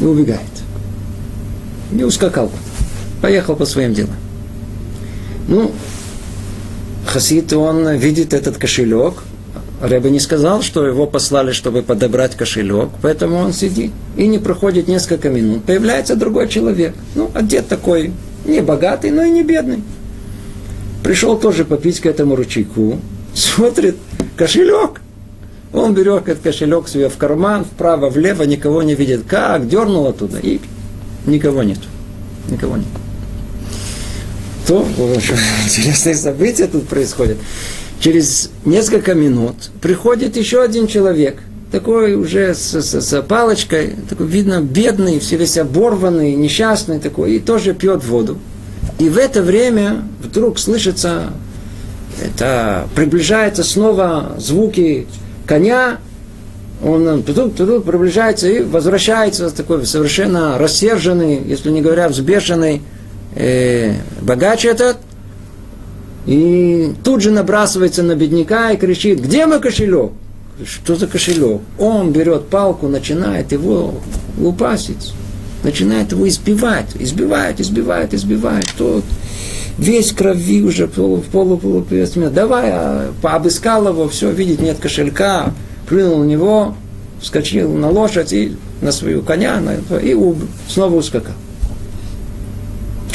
[0.00, 0.40] и убегает.
[1.92, 2.50] Не ускакал.
[3.20, 4.16] Поехал по своим делам.
[5.48, 5.72] Ну,
[7.06, 9.14] Хасид, он видит этот кошелек.
[9.80, 13.92] Рэба не сказал, что его послали, чтобы подобрать кошелек, поэтому он сидит.
[14.16, 15.64] И не проходит несколько минут.
[15.64, 16.94] Появляется другой человек.
[17.14, 18.12] Ну, одет такой,
[18.44, 19.82] не богатый, но и не бедный.
[21.02, 22.98] Пришел тоже попить к этому ручейку.
[23.34, 23.96] Смотрит,
[24.36, 25.00] кошелек.
[25.72, 29.24] Он берет этот кошелек себе в карман, вправо, влево, никого не видит.
[29.28, 29.68] Как?
[29.68, 30.60] Дернул оттуда, и
[31.26, 31.78] никого нет.
[32.50, 32.86] Никого нет
[34.66, 34.86] то
[35.64, 37.38] интересные события тут происходят.
[38.00, 41.38] Через несколько минут приходит еще один человек,
[41.72, 47.38] такой уже с, с, с палочкой, такой видно бедный, все весь оборванный, несчастный такой, и
[47.38, 48.38] тоже пьет воду.
[48.98, 51.32] И в это время вдруг слышится,
[52.22, 55.06] это приближается снова звуки
[55.46, 55.98] коня,
[56.84, 62.82] он тут, тут приближается и возвращается такой совершенно рассерженный, если не говоря взбешенный,
[63.36, 64.98] э, богач этот,
[66.26, 70.12] и тут же набрасывается на бедняка и кричит, где мой кошелек?
[70.64, 71.60] Что за кошелек?
[71.78, 73.94] Он берет палку, начинает его
[74.38, 75.12] лупасить,
[75.62, 78.66] начинает его избивать, избивает, избивает, избивает.
[78.76, 79.04] Тот
[79.78, 81.86] весь крови уже полу, полу, полу,
[82.30, 85.52] Давай, а, пообыскал его, все, видит, нет кошелька,
[85.88, 86.74] плюнул на него,
[87.20, 89.62] вскочил на лошадь и на свою коня,
[90.02, 90.16] и
[90.68, 91.34] снова ускакал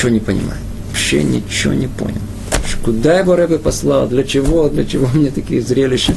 [0.01, 0.59] ничего не понимаю.
[0.87, 2.21] Вообще ничего не понял.
[2.83, 6.15] Куда его Рэбе послал, для чего, для чего мне такие зрелища.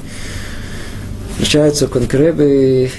[1.39, 2.91] Он к Рэбе и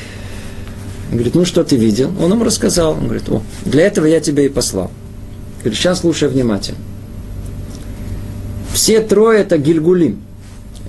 [1.11, 2.11] говорит, ну что ты видел?
[2.21, 2.91] Он ему рассказал.
[2.91, 4.91] Он говорит, о, для этого я тебя и послал.
[5.59, 6.77] Говорит, сейчас слушай внимательно.
[8.71, 10.21] Все трое это Гильгулим.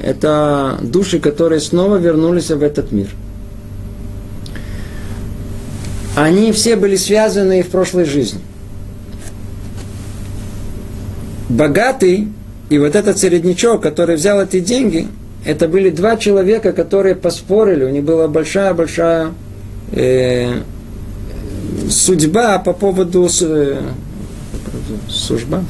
[0.03, 3.09] Это души, которые снова вернулись в этот мир.
[6.15, 8.41] Они все были связаны в прошлой жизни–
[11.49, 12.29] богатый
[12.69, 15.09] и вот этот середнячок, который взял эти деньги,
[15.45, 19.33] это были два человека, которые поспорили, у них была большая-большая
[19.93, 20.61] э,
[21.89, 23.81] судьба по поводу э,
[25.09, 25.63] судьба,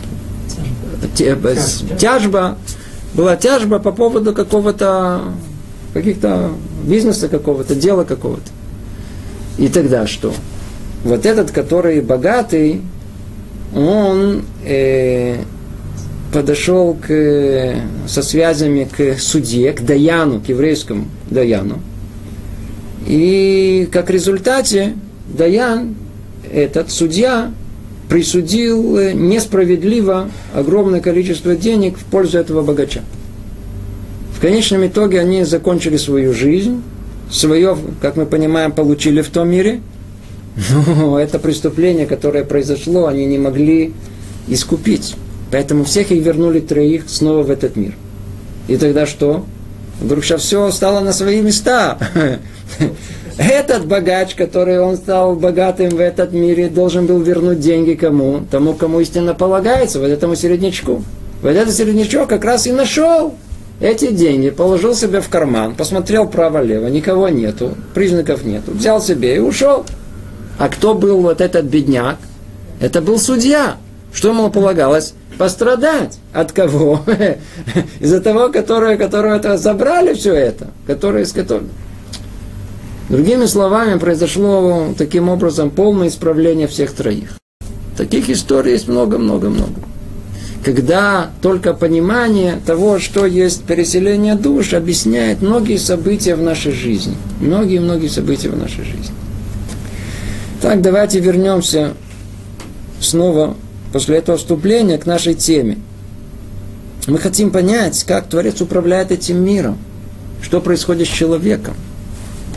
[1.15, 1.55] тяжба.
[1.99, 2.59] тяжба,
[3.15, 5.21] была тяжба по поводу какого-то
[5.97, 6.51] каких-то
[6.85, 8.51] бизнеса какого-то, дела какого-то.
[9.59, 10.35] И тогда что?
[11.05, 12.83] Вот этот, который богатый,
[13.75, 15.39] он э,
[16.33, 21.81] подошел к, со связями к судье, к Даяну, к еврейскому Даяну.
[23.07, 24.95] И как результате
[25.29, 25.95] Даян,
[26.53, 27.53] этот судья,
[28.09, 33.03] присудил несправедливо огромное количество денег в пользу этого богача.
[34.37, 36.83] В конечном итоге они закончили свою жизнь,
[37.31, 39.81] свое, как мы понимаем, получили в том мире,
[40.87, 43.93] но это преступление, которое произошло, они не могли
[44.49, 45.17] искупить.
[45.51, 47.95] Поэтому всех их вернули троих снова в этот мир.
[48.69, 49.45] И тогда что?
[50.01, 51.99] Вдруг сейчас все стало на свои места.
[53.39, 58.41] Этот богач, который он стал богатым в этот мире, должен был вернуть деньги кому?
[58.51, 61.03] Тому, кому истинно полагается, вот этому середнячку.
[61.43, 63.35] Вот этот середнячок как раз и нашел
[63.79, 69.39] эти деньги, положил себе в карман, посмотрел право-лево, никого нету, признаков нету, взял себе и
[69.39, 69.85] ушел.
[70.59, 72.17] А кто был вот этот бедняк?
[72.81, 73.77] Это был судья.
[74.15, 75.13] Что ему полагалось?
[75.38, 76.18] Пострадать.
[76.33, 77.01] От кого?
[78.01, 80.68] Из-за того, который, которого это забрали все это.
[80.87, 81.66] Который, из которого...
[83.09, 87.38] Другими словами, произошло таким образом полное исправление всех троих.
[87.96, 89.81] Таких историй есть много-много-много.
[90.64, 97.14] Когда только понимание того, что есть переселение душ, объясняет многие события в нашей жизни.
[97.40, 99.14] Многие-многие события в нашей жизни.
[100.61, 101.92] Так, давайте вернемся
[102.99, 103.55] снова
[103.97, 105.79] после этого вступления к нашей теме.
[107.07, 109.79] Мы хотим понять, как Творец управляет этим миром,
[110.43, 111.73] что происходит с человеком,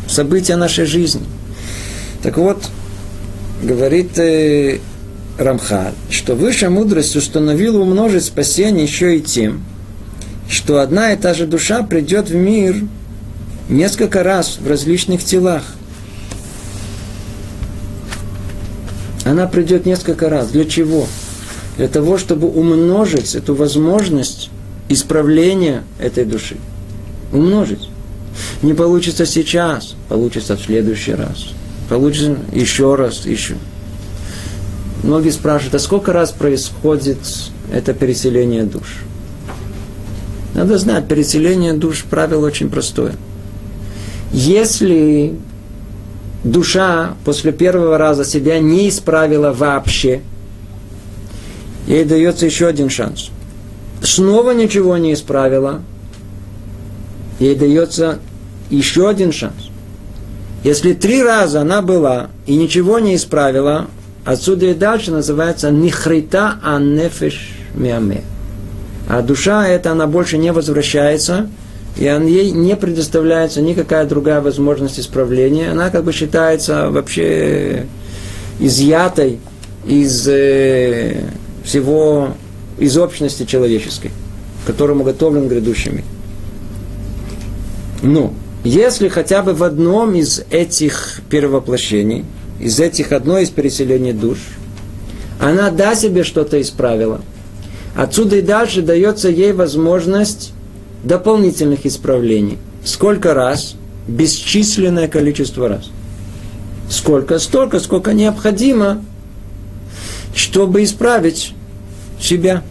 [0.05, 1.23] события нашей жизни.
[2.23, 2.61] Так вот,
[3.63, 4.79] говорит э,
[6.09, 9.63] что высшая мудрость установила умножить спасение еще и тем,
[10.49, 12.75] что одна и та же душа придет в мир
[13.69, 15.63] несколько раз в различных телах.
[19.23, 20.49] Она придет несколько раз.
[20.49, 21.07] Для чего?
[21.79, 24.49] Для того, чтобы умножить эту возможность
[24.89, 26.57] исправления этой души.
[27.31, 27.87] Умножить.
[28.61, 31.51] Не получится сейчас, получится в следующий раз.
[31.87, 33.55] Получится еще раз, еще.
[35.03, 37.19] Многие спрашивают, а сколько раз происходит
[37.71, 38.97] это переселение душ?
[40.55, 43.13] Надо знать, переселение душ правило очень простое.
[44.33, 45.33] Если
[46.43, 50.19] душа после первого раза себя не исправила вообще,
[51.87, 53.29] ей дается еще один шанс.
[54.01, 55.81] Снова ничего не исправила,
[57.39, 58.19] ей дается
[58.69, 59.69] еще один шанс.
[60.63, 63.87] Если три раза она была и ничего не исправила,
[64.25, 68.23] отсюда и дальше называется нихрита аннефеш миаме.
[69.07, 71.49] А душа эта, она больше не возвращается,
[71.97, 75.71] и ей не предоставляется никакая другая возможность исправления.
[75.71, 77.87] Она как бы считается вообще
[78.59, 79.39] изъятой
[79.85, 81.23] из э,
[81.69, 82.33] всего,
[82.79, 84.11] из общности человеческой,
[84.65, 86.03] которому готовлен грядущий мир.
[88.01, 92.25] Но если хотя бы в одном из этих перевоплощений,
[92.59, 94.39] из этих одной из переселений душ,
[95.39, 97.21] она да себе что-то исправила,
[97.95, 100.53] отсюда и дальше дается ей возможность
[101.03, 102.57] дополнительных исправлений.
[102.83, 103.75] Сколько раз?
[104.07, 105.91] Бесчисленное количество раз.
[106.89, 107.37] Сколько?
[107.37, 109.03] Столько, сколько необходимо,
[110.33, 111.53] чтобы исправить
[112.19, 112.63] себя.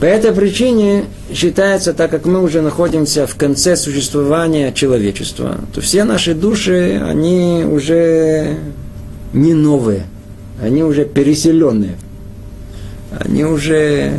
[0.00, 6.04] По этой причине считается, так как мы уже находимся в конце существования человечества, то все
[6.04, 8.58] наши души, они уже
[9.32, 10.04] не новые,
[10.62, 11.96] они уже переселенные,
[13.10, 14.12] они уже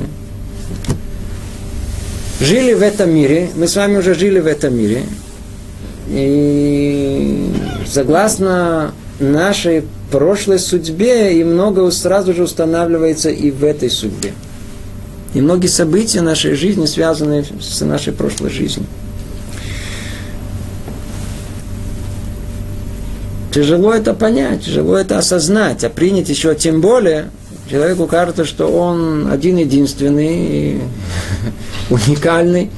[2.39, 5.03] жили в этом мире, мы с вами уже жили в этом мире,
[6.07, 7.51] и
[7.85, 14.33] согласно нашей прошлой судьбе, и много сразу же устанавливается и в этой судьбе.
[15.33, 18.85] И многие события нашей жизни связаны с нашей прошлой жизнью.
[23.53, 27.31] Тяжело это понять, тяжело это осознать, а принять еще тем более,
[27.69, 30.81] человеку кажется, что он один единственный,
[31.89, 32.69] уникальный,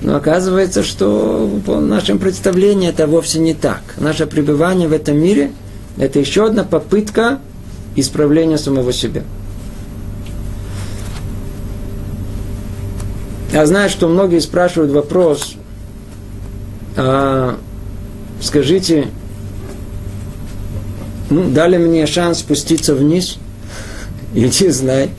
[0.00, 3.82] но оказывается, что по нашим представлениям это вовсе не так.
[3.98, 5.50] Наше пребывание в этом мире–
[5.98, 7.38] это еще одна попытка
[7.96, 9.22] исправления самого себя.
[13.52, 15.54] Я знаю, что многие спрашивают вопрос,
[16.96, 17.58] а,
[18.40, 19.08] скажите,
[21.30, 23.38] ну, дали мне шанс спуститься вниз,
[24.34, 25.10] иди знай.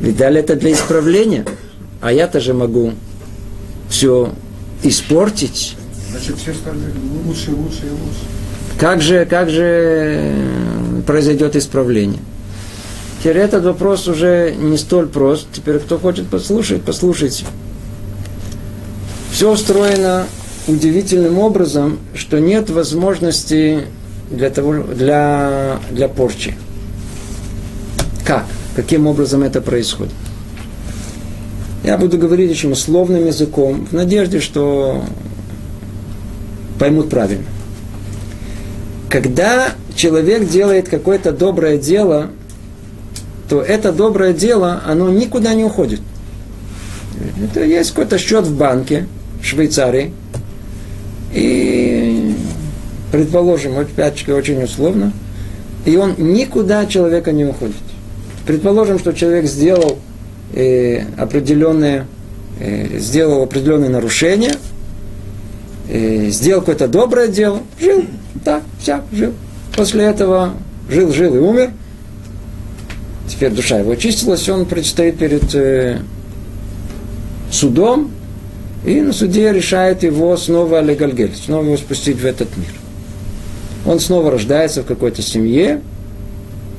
[0.00, 1.44] Ведь дали это для исправления,
[2.00, 2.94] а я-то же могу
[3.88, 4.32] все
[4.82, 5.76] испортить.
[6.10, 6.78] Значит, все стали
[7.24, 8.33] лучше, лучше и лучше.
[8.78, 10.34] Как же, как же
[11.06, 12.20] произойдет исправление?
[13.20, 15.46] Теперь этот вопрос уже не столь прост.
[15.52, 17.46] Теперь кто хочет послушать, послушайте.
[19.32, 20.26] Все устроено
[20.66, 23.86] удивительным образом, что нет возможности
[24.30, 26.54] для, того, для, для порчи.
[28.26, 28.44] Как?
[28.76, 30.12] Каким образом это происходит?
[31.82, 35.04] Я буду говорить очень условным языком, в надежде, что
[36.78, 37.44] поймут правильно.
[39.14, 42.30] Когда человек делает какое-то доброе дело–
[43.48, 46.00] то это доброе дело, оно никуда не уходит.
[47.40, 49.06] Это есть какой-то счет в банке
[49.40, 50.12] в Швейцарии.
[51.32, 52.34] И,
[53.12, 55.12] предположим, опять очень условно,
[55.84, 57.76] и он никуда человека не уходит.
[58.46, 59.98] Предположим, что человек сделал
[60.52, 62.06] э, определенное,
[62.58, 64.54] э, сделал определенные нарушения,
[65.94, 68.04] э, сделал какое-то доброе дело, жил,
[68.44, 69.32] так, все, жил.
[69.76, 70.54] После этого
[70.90, 71.70] жил, жил и умер.
[73.28, 76.00] Теперь душа его очистилась, он предстоит перед э,
[77.50, 78.10] судом,
[78.84, 82.72] и на суде решает его снова легальгель, снова его спустить в этот мир.
[83.86, 85.80] Он снова рождается в какой-то семье.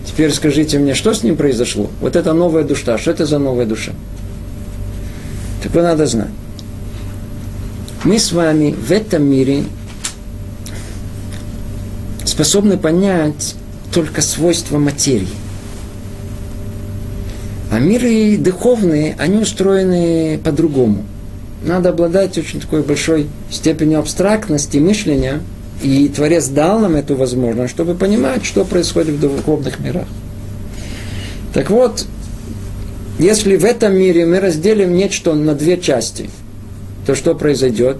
[0.05, 1.89] Теперь скажите мне, что с ним произошло?
[2.01, 2.97] Вот это новая душа.
[2.97, 3.93] Что это за новая душа?
[5.63, 6.30] Такое надо знать.
[8.06, 9.64] Мы с вами в этом мире
[12.24, 13.56] способны понять
[13.91, 15.28] только свойства материи.
[17.72, 21.03] А миры духовные, они устроены по-другому.
[21.64, 25.41] Надо обладать очень такой большой степенью абстрактности мышления,
[25.82, 30.08] и Творец дал нам эту возможность, чтобы понимать, что происходит в духовных мирах.
[31.56, 32.06] Так вот,
[33.18, 36.30] если в этом мире мы разделим нечто на две части,
[37.06, 37.97] то что произойдет?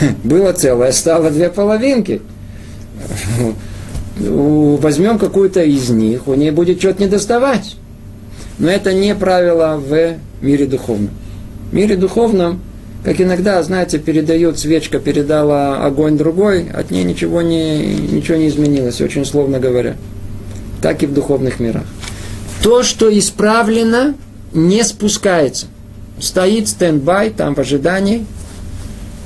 [0.24, 2.20] Было целое, стало две половинки.
[4.18, 7.76] Возьмем какую-то из них, у нее будет что-то недоставать.
[8.58, 11.10] Но это не правило в мире духовном.
[11.70, 12.60] В мире духовном,
[13.04, 19.00] как иногда, знаете, передает свечка, передала огонь другой, от ней ничего не, ничего не изменилось,
[19.00, 19.96] очень словно говоря.
[20.82, 21.84] Так и в духовных мирах.
[22.62, 24.14] То, что исправлено,
[24.52, 25.66] не спускается.
[26.22, 28.24] Стоит стендбай, там в ожидании,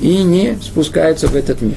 [0.01, 1.77] и не спускается в этот мир.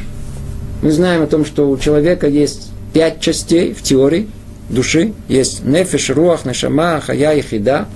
[0.82, 4.30] Мы знаем о том, что у человека есть пять частей в теории
[4.70, 5.12] души.
[5.28, 7.88] Есть нефиш, руах, нашама, хая и хида.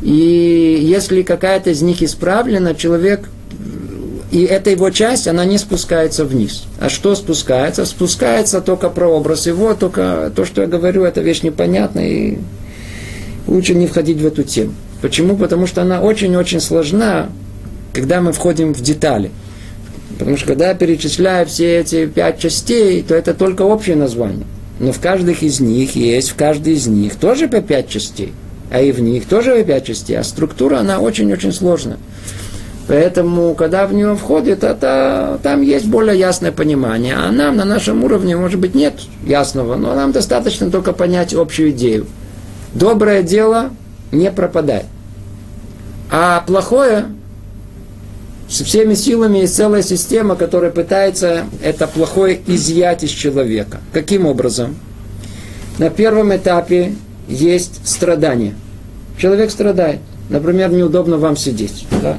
[0.00, 3.28] И если какая-то из них исправлена, человек,
[4.30, 6.64] и эта его часть, она не спускается вниз.
[6.78, 7.84] А что спускается?
[7.84, 12.38] Спускается только прообраз его, только то, что я говорю, это вещь непонятная, и
[13.46, 14.72] лучше не входить в эту тему.
[15.00, 15.36] Почему?
[15.36, 17.28] Потому что она очень-очень сложна,
[17.92, 19.30] когда мы входим в детали.
[20.18, 24.46] Потому что когда я перечисляю все эти пять частей, то это только общее название.
[24.78, 28.32] Но в каждых из них есть, в каждой из них тоже по пять частей.
[28.70, 30.18] А и в них тоже по пять частей.
[30.18, 31.98] А структура, она очень-очень сложная.
[32.86, 37.14] Поэтому, когда в нее входит, это, там есть более ясное понимание.
[37.14, 38.94] А нам на нашем уровне, может быть, нет
[39.24, 42.06] ясного, но нам достаточно только понять общую идею.
[42.74, 43.70] Доброе дело
[44.12, 44.86] не пропадает.
[46.10, 47.06] А плохое
[48.48, 53.78] с всеми силами есть целая система, которая пытается это плохое изъять из человека.
[53.92, 54.76] Каким образом?
[55.78, 56.94] На первом этапе
[57.28, 58.54] есть страдание.
[59.18, 60.00] Человек страдает.
[60.28, 61.86] Например, неудобно вам сидеть.
[62.02, 62.18] Да?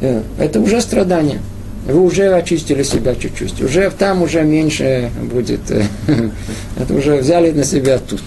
[0.00, 1.40] Э, это уже страдание.
[1.86, 3.62] Вы уже очистили себя чуть-чуть.
[3.62, 5.70] Уже там уже меньше будет.
[5.70, 5.84] Э,
[6.76, 8.22] это уже взяли на себя тут.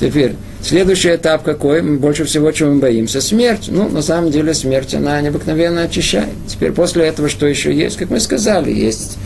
[0.00, 1.82] Теперь, следующий этап какой?
[1.82, 3.20] Больше всего, чего мы боимся?
[3.20, 3.68] Смерть.
[3.68, 6.32] Ну, на самом деле, смерть, она необыкновенно очищает.
[6.48, 7.98] Теперь, после этого, что еще есть?
[7.98, 9.18] Как мы сказали, есть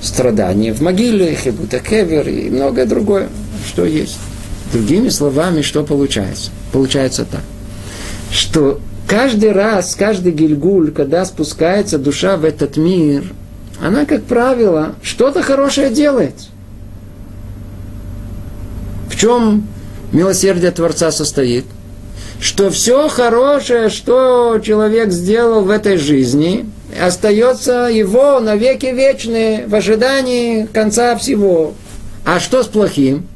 [0.00, 3.28] страдания в могиле, хибута кевер и многое другое,
[3.66, 4.16] что есть.
[4.72, 6.52] Другими словами, что получается?
[6.72, 7.42] Получается так,
[8.30, 13.24] что каждый раз, каждый гильгуль, когда спускается душа в этот мир,
[13.82, 16.34] она, как правило, что-то хорошее делает.
[19.10, 19.66] В чем
[20.16, 21.64] милосердие Творца состоит?
[22.40, 26.66] Что все хорошее, что человек сделал в этой жизни,
[27.00, 31.74] остается его навеки вечные в ожидании конца всего.
[32.24, 33.26] А что с плохим?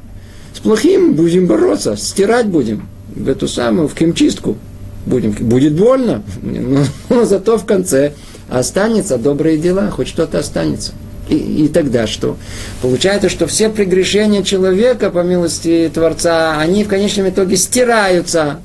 [0.53, 4.57] С плохим будем бороться, стирать будем в эту самую, в химчистку
[5.05, 5.31] будем.
[5.31, 8.13] Будет больно, но, но зато в конце
[8.49, 10.93] останется добрые дела, хоть что-то останется.
[11.31, 12.37] И, и тогда что?
[12.81, 18.59] Получается, что все прегрешения человека, по милости Творца, они в конечном итоге стираются,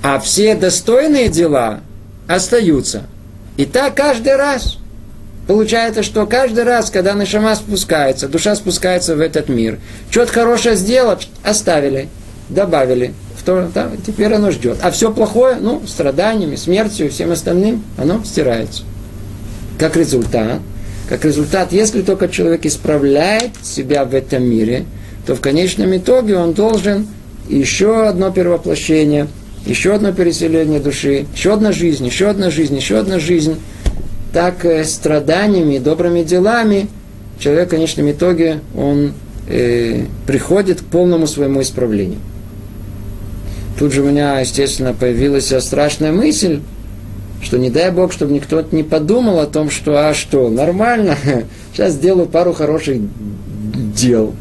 [0.00, 1.80] а все достойные дела
[2.28, 3.02] остаются.
[3.56, 4.78] И так каждый раз.
[5.48, 9.80] Получается, что каждый раз, когда Нашама спускается, душа спускается в этот мир,
[10.10, 12.08] что-то хорошее сделать, оставили,
[12.50, 13.14] добавили.
[13.36, 14.78] В то, да, теперь оно ждет.
[14.82, 18.82] А все плохое, ну, страданиями, смертью всем остальным, оно стирается.
[19.78, 20.60] Как результат,
[21.08, 24.84] как результат, если только человек исправляет себя в этом мире,
[25.26, 27.06] то в конечном итоге он должен
[27.48, 29.28] еще одно перевоплощение,
[29.66, 33.56] еще одно переселение души, еще одна жизнь, еще одна жизнь, еще одна жизнь
[34.32, 36.88] так э, страданиями, добрыми делами
[37.38, 39.12] человек в конечном итоге он
[39.48, 42.18] э, приходит к полному своему исправлению.
[43.78, 46.60] Тут же у меня, естественно, появилась страшная мысль,
[47.42, 51.16] что не дай Бог, чтобы никто не подумал о том, что, а что, нормально,
[51.72, 52.98] сейчас сделаю пару хороших
[53.94, 54.34] дел,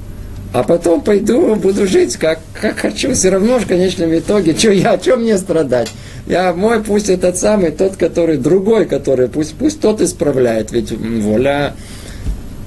[0.54, 3.14] А потом пойду, буду жить как, как хочу.
[3.14, 5.92] Все равно в конечном итоге, что я, что мне страдать?
[6.28, 10.72] Я мой пусть этот самый, тот, который другой, который пусть, пусть тот исправляет.
[10.72, 11.74] Ведь воля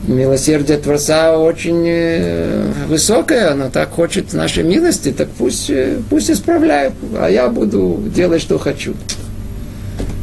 [0.06, 6.92] милосердие Творца очень э, высокое, оно так хочет нашей милости, так пусть, э, пусть исправляет,
[7.18, 8.94] а я буду делать, что хочу.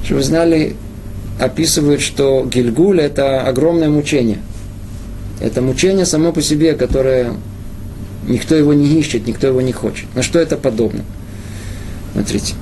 [0.07, 0.77] Что вы знали,
[1.37, 4.37] описывают, что Гильгуль– это огромное мучение.
[5.41, 7.33] Это мучение само по себе, которое
[8.25, 10.05] никто его не ищет, никто его не хочет.
[10.15, 11.03] На что это подобно?
[12.13, 12.53] Смотрите.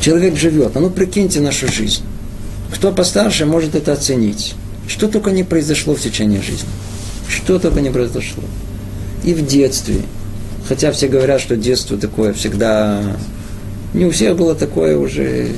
[0.00, 2.02] Человек живет, а ну прикиньте нашу жизнь.
[2.72, 4.54] Кто постарше может это оценить.
[4.86, 6.68] Что только не произошло в течение жизни.
[7.26, 8.44] Что только не произошло.
[9.24, 10.02] И в детстве.
[10.68, 13.16] Хотя все говорят, что детство такое всегда...
[13.94, 15.48] Не у всех было такое уже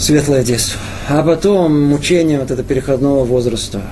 [0.00, 0.80] светлое детство.
[1.08, 3.82] А потом мучение вот это переходного возраста.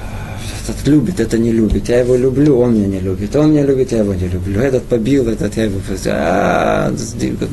[0.64, 1.88] Этот любит, это не любит.
[1.88, 3.34] Я его люблю, он меня не любит.
[3.36, 4.60] Он меня любит, я его не люблю.
[4.60, 5.80] Этот побил, этот я его...
[6.06, 6.92] А,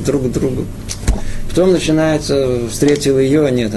[0.06, 0.66] друг другу.
[1.50, 3.72] Потом начинается, встретил ее, нет,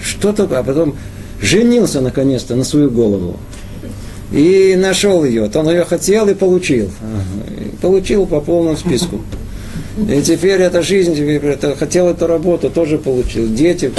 [0.00, 0.94] что только, а потом
[1.40, 3.36] женился наконец-то на свою голову.
[4.32, 5.50] И нашел ее.
[5.52, 6.90] Он ее хотел и получил.
[7.80, 9.20] получил по полному списку.
[9.96, 13.48] И теперь эта жизнь, это, хотел эту работу, тоже получил.
[13.48, 13.90] Дети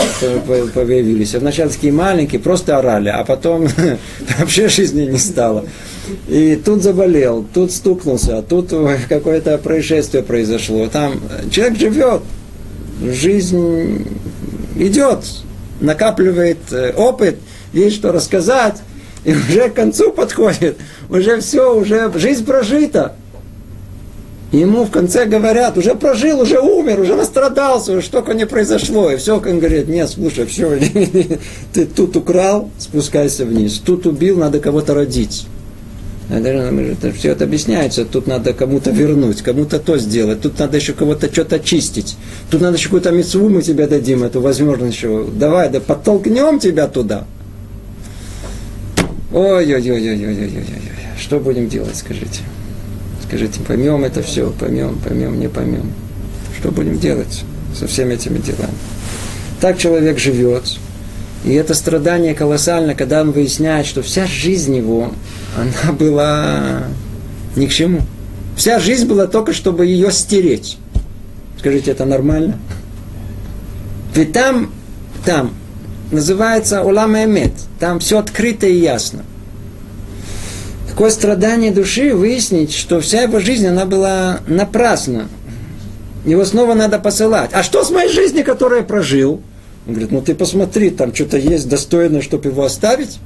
[0.75, 1.33] появились.
[1.33, 3.67] А вначале такие маленькие, просто орали, а потом
[4.39, 5.65] вообще жизни не стало.
[6.27, 8.71] И тут заболел, тут стукнулся, тут
[9.09, 10.87] какое-то происшествие произошло.
[10.87, 11.19] Там
[11.51, 12.21] человек живет,
[13.01, 14.05] жизнь
[14.77, 15.19] идет,
[15.81, 17.37] накапливает э, опыт,
[17.73, 18.75] есть что рассказать,
[19.25, 20.77] и уже к концу подходит,
[21.09, 23.15] уже все, уже жизнь прожита.
[24.51, 29.11] Ему в конце говорят, уже прожил, уже умер, уже настрадался, уже что-то не произошло.
[29.11, 30.79] И все, он говорит, нет, слушай, все,
[31.73, 35.45] ты тут украл, спускайся вниз, тут убил, надо кого-то родить.
[36.29, 38.03] Это, все это объясняется.
[38.03, 40.41] Тут надо кому-то вернуть, кому-то то сделать.
[40.41, 42.17] Тут надо еще кого-то что-то очистить.
[42.49, 45.25] Тут надо еще какую-то мецву мы тебе дадим, эту возможность еще.
[45.33, 47.25] Давай, да подтолкнем тебя туда.
[49.31, 50.65] Ой-ой-ой-ой-ой-ой-ой.
[51.17, 52.41] Что будем делать, скажите?
[53.27, 55.91] Скажите, поймем это все, поймем, поймем, не поймем.
[56.57, 57.43] Что будем делать
[57.75, 58.73] со всеми этими делами?
[59.59, 60.63] Так человек живет,
[61.43, 65.11] и это страдание колоссально, когда он выясняет, что вся жизнь его,
[65.55, 66.83] она была
[67.55, 68.01] ни к чему.
[68.55, 70.77] Вся жизнь была только, чтобы ее стереть.
[71.59, 72.57] Скажите, это нормально?
[74.15, 74.71] Ведь там,
[75.25, 75.53] там,
[76.11, 77.53] называется Улам Эмет.
[77.79, 79.23] Там все открыто и ясно.
[80.97, 85.29] Такое страдание души выяснить, что вся его жизнь, она была напрасна.
[86.25, 87.51] Его снова надо посылать.
[87.53, 89.39] А что с моей жизнью, которую я прожил?
[89.85, 93.19] Он говорит, ну ты посмотри, там что-то есть достойное, чтобы его оставить.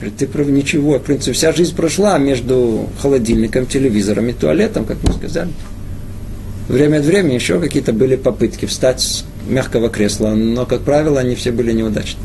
[0.00, 0.98] Говорит, ты прав, ничего.
[0.98, 5.50] В принципе, вся жизнь прошла между холодильником, телевизором и туалетом, как мы сказали.
[6.66, 11.36] Время от времени еще какие-то были попытки встать с мягкого кресла, но, как правило, они
[11.36, 12.18] все были неудачны.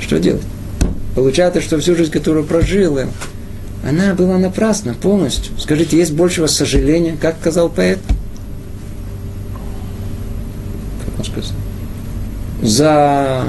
[0.00, 0.42] Что делать?
[1.14, 2.98] Получается, что всю жизнь, которую прожил,
[3.86, 5.52] она была напрасна полностью.
[5.58, 7.98] Скажите, есть большего сожаления, как сказал поэт?
[11.04, 11.52] Как он сказал?
[12.62, 13.44] за...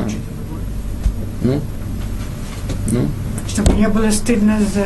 [1.44, 1.62] Ну?
[2.92, 3.08] Ну?
[3.48, 4.86] Чтобы не было стыдно за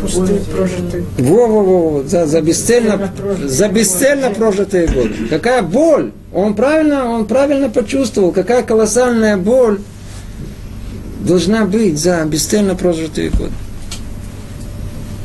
[0.00, 1.04] пустые прожитые.
[1.18, 3.10] Во-во-во, за, за бесцельно,
[3.44, 5.14] за бесцельно прожитые годы.
[5.28, 6.12] Какая боль!
[6.32, 9.80] Он правильно, он правильно почувствовал, какая колоссальная боль
[11.24, 13.52] должна быть за бесцельно прожитые годы.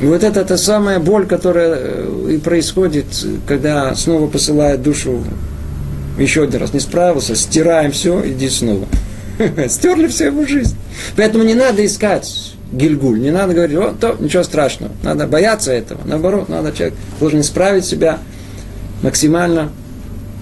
[0.02, 3.06] И вот это та самая боль, которая э, и происходит,
[3.48, 5.24] когда снова посылает душу
[6.18, 8.88] еще один раз не справился, стираем все, иди снова.
[9.70, 10.76] Стерли всю его жизнь.
[11.16, 14.92] Поэтому не надо искать гильгуль, не надо говорить, о, то ничего страшного.
[15.04, 16.02] Надо бояться этого.
[16.06, 18.20] Наоборот, надо человек должен исправить себя
[19.02, 19.72] максимально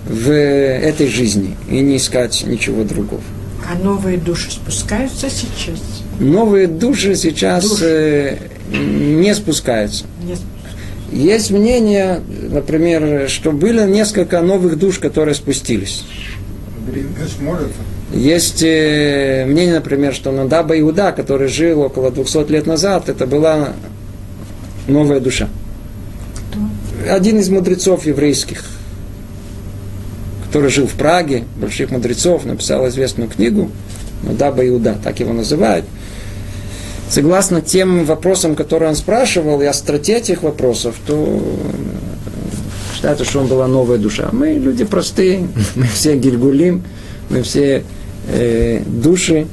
[0.07, 3.21] в этой жизни и не искать ничего другого.
[3.65, 5.79] А новые души спускаются сейчас?
[6.19, 8.39] Новые души сейчас души.
[8.71, 10.05] Э, не спускаются.
[10.23, 10.57] Не спускаются.
[11.11, 16.03] Есть мнение, например, что были несколько новых душ, которые спустились.
[18.13, 23.73] Есть э, мнение, например, что Надаба Иуда, который жил около 200 лет назад, это была
[24.87, 25.49] новая душа.
[27.09, 28.63] Один из мудрецов еврейских,
[30.47, 33.69] который жил в Праге, больших мудрецов, написал известную книгу
[34.23, 35.85] Надаба Иуда, так его называют–
[37.09, 41.41] согласно тем вопросам, которые он спрашивал, и остроте этих вопросов, то
[42.93, 44.29] считается, что он была новая душа.
[44.31, 46.83] Мы люди простые, мы все гильгулим,
[47.29, 47.83] мы все
[48.27, 49.47] э, души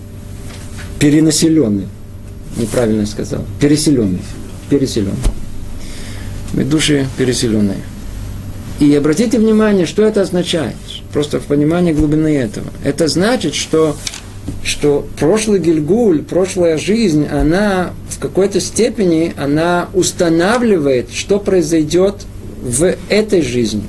[0.98, 1.88] перенаселенные.
[2.56, 3.44] Неправильно сказал.
[3.60, 4.20] Переселенные.
[4.70, 5.16] переселенные.
[6.52, 7.78] Мы души переселенные.
[8.84, 10.76] И обратите внимание, что это означает.
[11.10, 12.66] Просто в понимании глубины этого.
[12.84, 13.96] Это значит, что,
[14.62, 22.26] что прошлый Гильгуль, прошлая жизнь, она в какой-то степени она устанавливает, что произойдет
[22.60, 23.84] в этой жизни.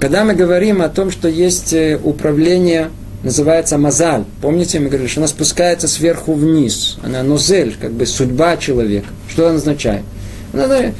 [0.00, 2.88] Когда мы говорим о том, что есть э, управление,
[3.22, 4.24] называется мазаль.
[4.40, 6.96] Помните, мы говорили, что она спускается сверху вниз.
[7.02, 9.08] Она нозель, как бы судьба человека.
[9.28, 10.04] Что она означает?
[10.54, 10.94] Она,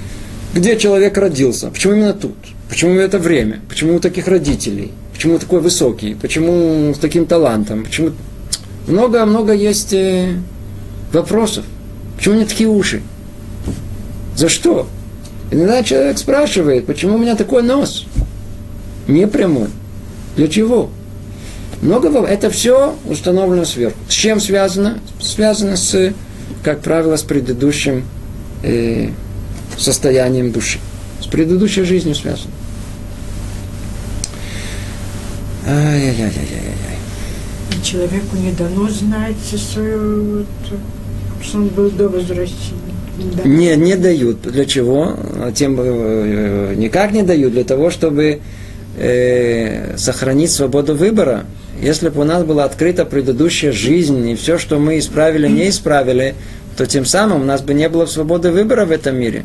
[0.54, 1.70] где человек родился?
[1.70, 2.36] Почему именно тут?
[2.68, 3.60] Почему это время?
[3.68, 4.92] Почему у таких родителей?
[5.12, 6.14] Почему такой высокий?
[6.14, 7.84] Почему с таким талантом?
[7.84, 8.12] Почему
[8.86, 10.34] много-много есть э,
[11.12, 11.64] вопросов.
[12.16, 13.02] Почему у такие уши?
[14.36, 14.88] За что?
[15.50, 18.06] Иногда человек спрашивает, почему у меня такой нос?
[19.08, 19.68] Не прямой.
[20.36, 20.90] Для чего?
[21.82, 23.96] Много это все установлено сверху.
[24.08, 24.98] С чем связано?
[25.20, 26.12] Связано с,
[26.62, 28.04] как правило, с предыдущим
[28.62, 29.10] э,
[29.80, 30.78] состоянием души.
[31.20, 32.52] С предыдущей жизнью связано.
[35.66, 37.82] Ай-яй-яй-яй-яй.
[37.82, 40.44] Человеку не дано знать свою,
[41.42, 42.90] что он был до возвращения.
[43.36, 43.48] Да.
[43.48, 44.42] Не, не дают.
[44.42, 45.16] Для чего?
[45.54, 47.52] Тем э, никак не дают.
[47.52, 48.40] Для того, чтобы
[48.96, 51.44] э, сохранить свободу выбора.
[51.80, 56.34] Если бы у нас была открыта предыдущая жизнь, и все, что мы исправили, не исправили,
[56.76, 59.44] то тем самым у нас бы не было свободы выбора в этом мире.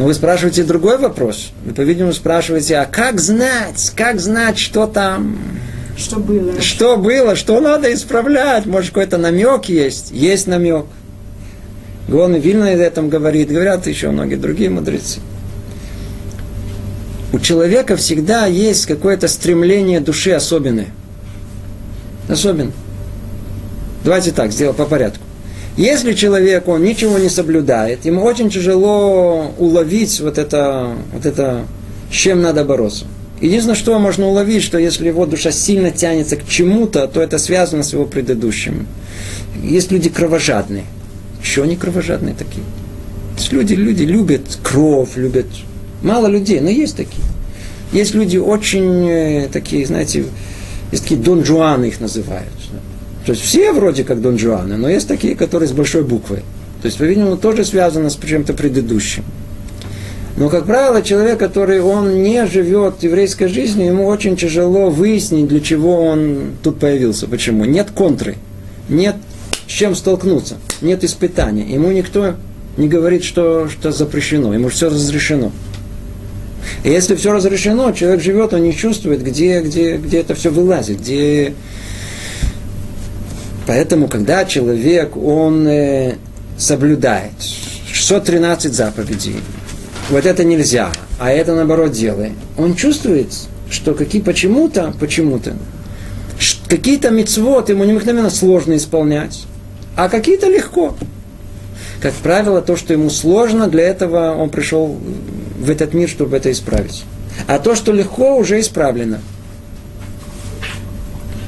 [0.00, 1.50] Но вы спрашиваете другой вопрос.
[1.62, 5.36] Вы, по-видимому, спрашиваете, а как знать, как знать, что там...
[5.94, 6.58] Что было?
[6.58, 8.64] Что было, что надо исправлять?
[8.64, 10.10] Может, какой-то намек есть?
[10.10, 10.86] Есть намек.
[12.08, 15.20] Гон Вильна об этом говорит, говорят еще многие другие мудрецы.
[17.34, 20.88] У человека всегда есть какое-то стремление души особенное.
[22.26, 22.72] Особенно.
[24.02, 25.22] Давайте так, сделаем по порядку.
[25.80, 31.64] Если человек, он ничего не соблюдает, ему очень тяжело уловить вот это, вот это,
[32.12, 33.06] с чем надо бороться.
[33.40, 37.82] Единственное, что можно уловить, что если его душа сильно тянется к чему-то, то это связано
[37.82, 38.86] с его предыдущим.
[39.64, 40.84] Есть люди кровожадные.
[41.42, 42.66] Еще они кровожадные такие.
[43.38, 45.46] Есть люди, люди любят кровь, любят...
[46.02, 47.24] Мало людей, но есть такие.
[47.90, 50.26] Есть люди очень э, такие, знаете,
[50.92, 52.52] есть такие Дон Жуаны их называют.
[53.26, 56.42] То есть все вроде как Дон Жуаны, но есть такие, которые с большой буквы.
[56.80, 59.24] То есть, по-видимому, тоже связано с чем-то предыдущим.
[60.36, 65.60] Но, как правило, человек, который он не живет еврейской жизнью, ему очень тяжело выяснить, для
[65.60, 67.26] чего он тут появился.
[67.26, 67.66] Почему?
[67.66, 68.36] Нет контры,
[68.88, 69.16] нет
[69.66, 71.70] с чем столкнуться, нет испытания.
[71.70, 72.36] Ему никто
[72.76, 75.52] не говорит, что, что запрещено, ему все разрешено.
[76.84, 81.00] И если все разрешено, человек живет, он не чувствует, где, где, где это все вылазит,
[81.00, 81.54] где,
[83.66, 86.14] Поэтому, когда человек, он э,
[86.58, 87.32] соблюдает
[87.92, 89.36] 613 заповедей,
[90.08, 93.32] вот это нельзя, а это наоборот делай, он чувствует,
[93.70, 95.54] что какие почему-то, почему-то,
[96.68, 99.44] какие-то мецвод ему необыкновенно сложно исполнять,
[99.96, 100.96] а какие-то легко.
[102.00, 104.98] Как правило, то, что ему сложно, для этого он пришел
[105.58, 107.04] в этот мир, чтобы это исправить.
[107.46, 109.20] А то, что легко, уже исправлено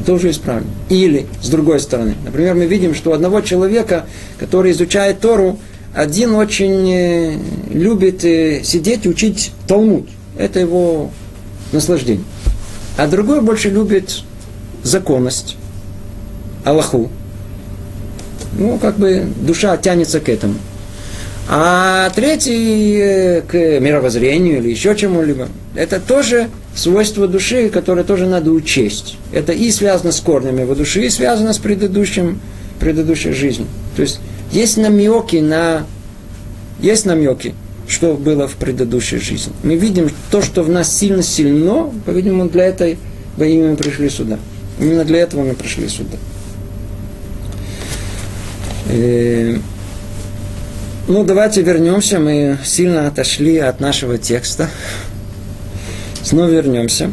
[0.03, 0.71] это уже исправлено.
[0.89, 4.07] Или, с другой стороны, например, мы видим, что у одного человека,
[4.39, 5.59] который изучает Тору,
[5.95, 7.39] один очень э,
[7.71, 10.09] любит э, сидеть и учить Талмуд.
[10.37, 11.11] Это его
[11.71, 12.25] наслаждение.
[12.97, 14.23] А другой больше любит
[14.83, 15.57] законность,
[16.65, 17.09] Аллаху.
[18.59, 20.55] Ну, как бы душа тянется к этому.
[21.49, 25.49] А третий э, к мировоззрению или еще чему-либо.
[25.77, 29.17] Это тоже свойство души, которое тоже надо учесть.
[29.33, 32.41] Это и связано с корнями его души, и связано с предыдущим,
[32.81, 33.69] предыдущей жизнью.
[33.97, 34.21] То есть
[34.51, 35.87] есть намеки на...
[36.81, 37.55] Есть намеки,
[37.87, 39.53] что было в предыдущей жизни.
[39.63, 42.99] Мы видим то, что в нас сильно сильно, по-видимому, для этой
[43.37, 44.39] во имя мы пришли сюда.
[44.81, 46.17] Именно для этого мы пришли сюда.
[48.91, 49.57] И...
[49.57, 49.59] Э,
[51.09, 52.21] ну, давайте вернемся.
[52.21, 54.71] Мы сильно отошли от нашего текста.
[56.25, 57.13] Снова вернемся.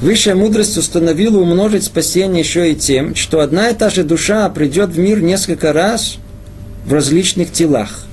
[0.00, 4.90] Высшая мудрость установила умножить спасение еще и тем, что одна и та же душа придет
[4.90, 6.18] в мир несколько раз
[6.84, 8.04] в различных телах.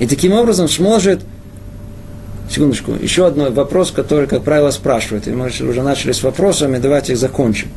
[0.00, 1.20] И таким образом сможет...
[2.50, 5.26] Секундочку, еще один вопрос, который, как правило, спрашивают.
[5.28, 7.68] И мы уже начали с вопросами, давайте их закончим.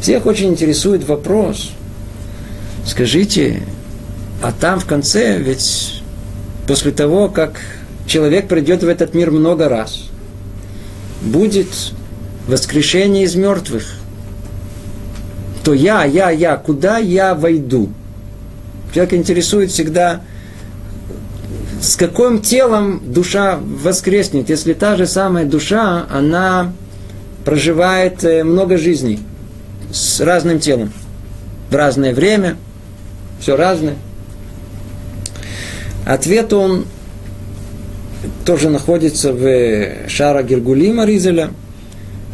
[0.00, 1.70] Всех очень интересует вопрос.
[2.86, 3.62] Скажите,
[4.42, 6.02] а там в конце, ведь
[6.66, 7.60] после того, как
[8.06, 10.04] человек придет в этот мир много раз–
[11.22, 11.68] будет
[12.46, 13.84] воскрешение из мертвых,
[15.64, 17.90] то я, я, я, куда я войду?
[18.94, 20.22] Человек интересует всегда,
[21.80, 26.72] с каким телом душа воскреснет, если та же самая душа, она
[27.44, 29.20] проживает э, много жизней
[29.92, 30.92] с разным телом,
[31.70, 32.56] в разное время,
[33.40, 33.96] все разное.
[36.06, 36.86] Ответ он
[38.44, 41.50] тоже находится в Шара Гергулима Ризеля,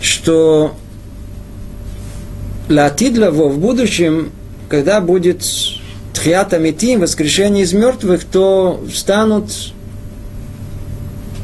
[0.00, 0.76] что
[2.68, 4.30] Латидлаво в будущем,
[4.68, 5.44] когда будет
[6.14, 9.52] Тхиата Митим, воскрешение из мертвых, то встанут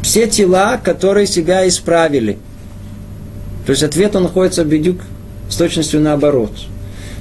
[0.03, 2.39] все тела, которые себя исправили.
[3.67, 5.01] То есть ответ он находится бедюк
[5.51, 6.53] с точностью наоборот.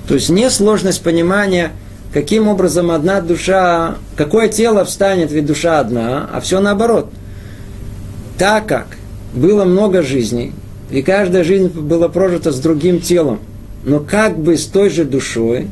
[0.07, 1.74] То есть не сложность понимания,
[2.14, 7.10] каким образом одна душа, какое тело встанет, ведь душа одна, а все наоборот.
[8.38, 8.88] Так как
[9.34, 10.53] было много жизней,
[10.89, 13.39] и каждая жизнь была прожита с другим телом,
[13.84, 15.68] но как бы с той же душой,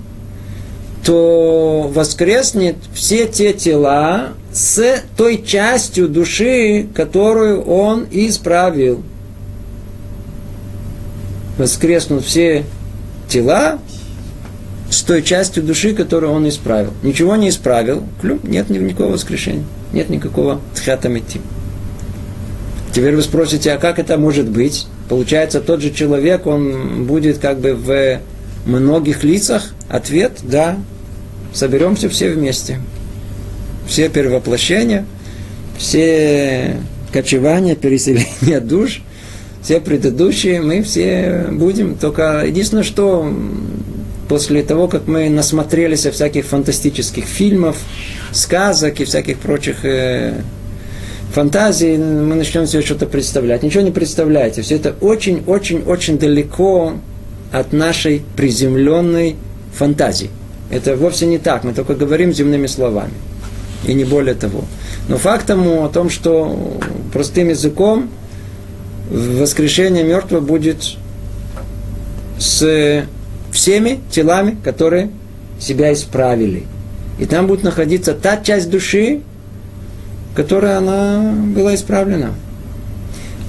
[1.04, 9.02] то воскреснет все те тела с той частью души, которую он исправил.
[11.58, 12.66] Воскреснут все
[13.30, 13.80] тела
[14.90, 16.94] с той частью души, которую он исправил.
[17.04, 21.42] Ничего не исправил, клюм, нет никакого воскрешения, нет никакого тхатамити.
[22.94, 24.88] Теперь вы спросите, а как это может быть?
[25.10, 28.20] Получается, тот же человек, он будет как бы в
[28.66, 29.74] многих лицах?
[29.90, 30.78] Ответ– да.
[31.54, 32.80] Соберемся все вместе.
[33.88, 35.06] Все перевоплощения,
[35.78, 36.78] все
[37.14, 39.02] кочевания, переселения душ,
[39.62, 41.96] все предыдущие, мы все будем.
[41.96, 43.34] Только единственное, что
[44.28, 47.78] после того, как мы насмотрелись всяких фантастических фильмов,
[48.32, 50.42] сказок и всяких прочих э,
[51.34, 53.64] фантазии мы начнем себе что-то представлять.
[53.64, 54.62] Ничего не представляете.
[54.62, 56.94] Все это очень-очень-очень далеко
[57.52, 59.36] от нашей приземленной
[59.74, 60.30] фантазии.
[60.70, 61.64] Это вовсе не так.
[61.64, 63.14] Мы только говорим земными словами.
[63.86, 64.66] И не более того.
[65.08, 66.78] Но факт о том, что
[67.14, 68.10] простым языком
[69.10, 70.98] воскрешение мертвого будет
[72.38, 73.06] с
[73.58, 75.10] всеми телами, которые
[75.60, 76.68] себя исправили.
[77.18, 79.22] И там будет находиться та часть души,
[80.36, 82.36] которая она была исправлена.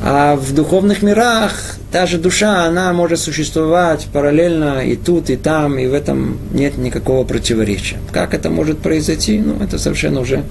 [0.03, 1.53] А в духовных мирах
[1.93, 6.79] та же душа, она может существовать параллельно и тут, и там, и в этом нет
[6.79, 7.99] никакого противоречия.
[8.11, 10.43] Как это может произойти, ну, это совершенно уже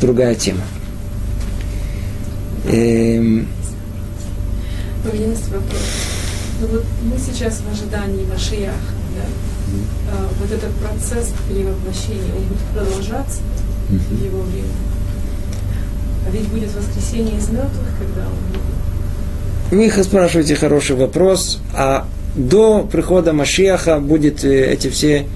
[0.00, 0.62] другая тема.
[2.70, 3.48] Эм...
[5.04, 6.07] Вопрос.
[6.60, 8.74] Ну вот мы сейчас в ожидании Машияха,
[9.14, 9.24] да?
[10.12, 13.40] А, вот этот процесс перевоплощения, он будет продолжаться
[13.88, 14.68] в его время?
[16.26, 19.96] А ведь будет воскресение из мертвых, когда он будет?
[19.96, 21.60] Вы спрашиваете хороший вопрос.
[21.74, 25.26] А до прихода Машиаха будет э, эти все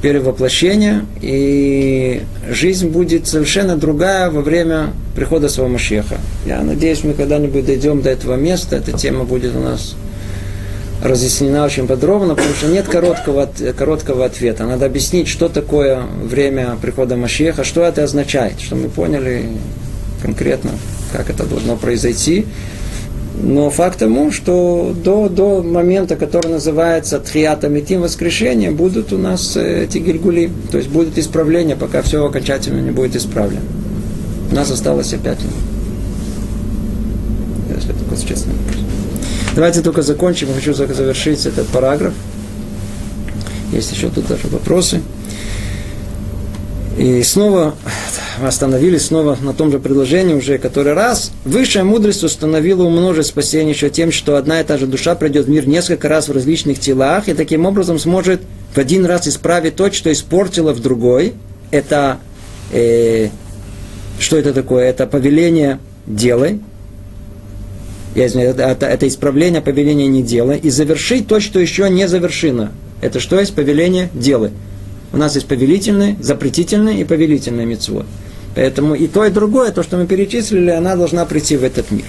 [0.00, 6.16] перевоплощения, и жизнь будет совершенно другая во время прихода своего Машеха.
[6.46, 9.94] Я надеюсь, мы когда-нибудь дойдем до этого места, эта тема будет у нас
[11.02, 14.66] разъяснена очень подробно, потому что нет короткого, короткого ответа.
[14.66, 19.46] Надо объяснить, что такое время прихода Машеха, что это означает, что мы поняли
[20.22, 20.72] конкретно,
[21.12, 22.46] как это должно произойти.
[23.42, 29.56] Но факт тому, что до, до момента, который называется Тхията Митим воскрешение, будут у нас
[29.56, 30.50] э, эти гильгули.
[30.70, 33.62] То есть будет исправление, пока все окончательно не будет исправлено.
[34.50, 35.38] У нас осталось опять.
[37.74, 38.52] Если только честно.
[39.54, 40.48] Давайте только закончим.
[40.54, 42.14] Хочу завершить этот параграф.
[43.72, 45.00] Есть еще тут даже вопросы.
[46.98, 47.74] И снова
[48.40, 51.30] мы остановились снова на том же предложении уже который раз.
[51.44, 55.50] Высшая мудрость установила умножить спасение еще тем, что одна и та же душа придет в
[55.50, 58.40] мир несколько раз в различных телах и таким образом сможет
[58.74, 61.34] в один раз исправить то, что испортила в другой.
[61.70, 62.18] Это
[62.72, 63.28] э,
[64.18, 64.84] что это такое?
[64.88, 66.60] Это повеление делай.
[68.14, 70.58] Я извиняюсь, это, это, исправление повеления не делай.
[70.58, 72.72] И завершить то, что еще не завершено.
[73.00, 74.50] Это что есть повеление делай.
[75.12, 78.06] У нас есть повелительные, запретительные и повелительные митцвот.
[78.54, 82.04] Поэтому и то, и другое, то, что мы перечислили, она должна прийти в этот мир.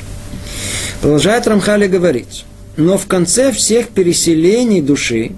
[1.02, 2.46] Продолжает Рамхали говорить,
[2.78, 5.32] но в конце всех переселений души,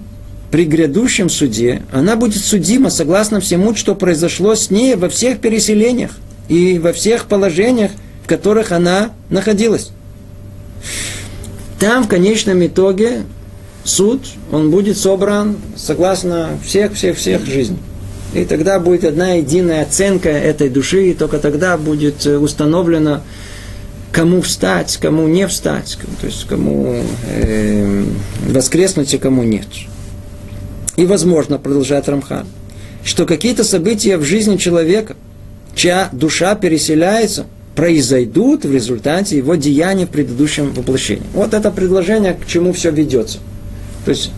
[0.50, 6.12] при грядущем суде, она будет судима согласно всему, что произошло с ней во всех переселениях
[6.48, 7.90] и во всех положениях,
[8.24, 9.90] в которых она находилась.
[11.78, 13.22] Там в конечном итоге
[13.84, 17.78] суд, он будет собран согласно всех-всех-всех жизней.
[18.32, 23.22] И тогда будет одна единая оценка этой души, и только тогда будет э, установлено,
[24.10, 28.04] кому встать, кому не встать, то есть кому э,
[28.48, 29.66] воскреснуть, и кому нет.
[30.96, 32.46] И возможно, продолжает Рамхан,
[33.04, 35.16] что какие-то события в жизни человека,
[35.76, 41.24] чья душа переселяется, произойдут в результате его деяния в предыдущем воплощении.
[41.32, 43.38] Вот это предложение, к чему все ведется.
[44.04, 44.30] То есть,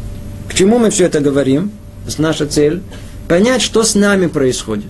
[0.48, 1.70] к чему мы все это говорим?
[2.18, 2.82] Наша цель–
[3.28, 4.86] понять, что с нами происходит.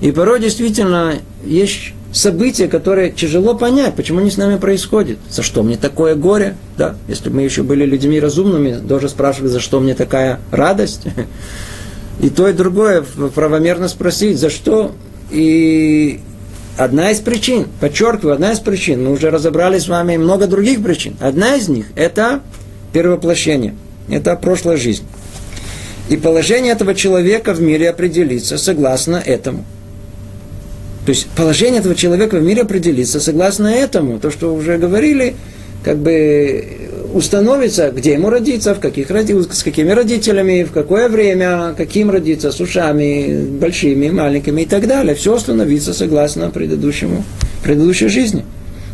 [0.00, 5.18] И порой действительно есть события, которые тяжело понять, почему они с нами происходят.
[5.30, 6.56] За что мне такое горе?
[6.76, 6.96] Да?
[7.08, 11.02] Если бы мы еще были людьми разумными, тоже спрашивали, за что мне такая радость.
[12.20, 14.92] И то, и другое правомерно спросить, за что.
[15.30, 16.20] И
[16.76, 21.16] одна из причин, подчеркиваю, одна из причин, мы уже разобрали с вами много других причин.
[21.20, 22.40] Одна из них– это
[22.92, 23.74] перевоплощение,
[24.08, 25.04] это прошлая жизнь.
[26.08, 29.64] И положение этого человека в мире определится согласно этому–
[31.04, 34.20] то есть положение этого человека в мире определится согласно этому.
[34.20, 35.34] То, что уже говорили,
[35.82, 36.64] как бы
[37.12, 39.34] установится, где ему родиться, в каких роди...
[39.42, 45.14] с какими родителями, в какое время, каким родиться, с ушами, большими, маленькими и так далее.
[45.14, 47.24] Все установится согласно предыдущему,
[47.62, 48.44] предыдущей жизни.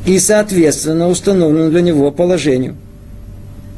[0.06, 2.76] И, соответственно, установленному для него положению.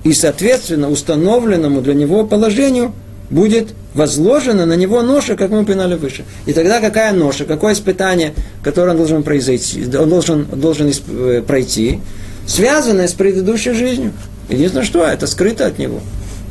[0.05, 2.93] И, соответственно, установленному для него положению
[3.31, 6.25] будет возложена на него ноша, как мы упоминали выше.
[6.47, 12.01] И тогда какая ноша, какое испытание, которое он должен произойти, он должен, должен э, пройти,
[12.47, 14.13] связанное с предыдущей жизнью.
[14.49, 16.01] Единственное, что это скрыто от него.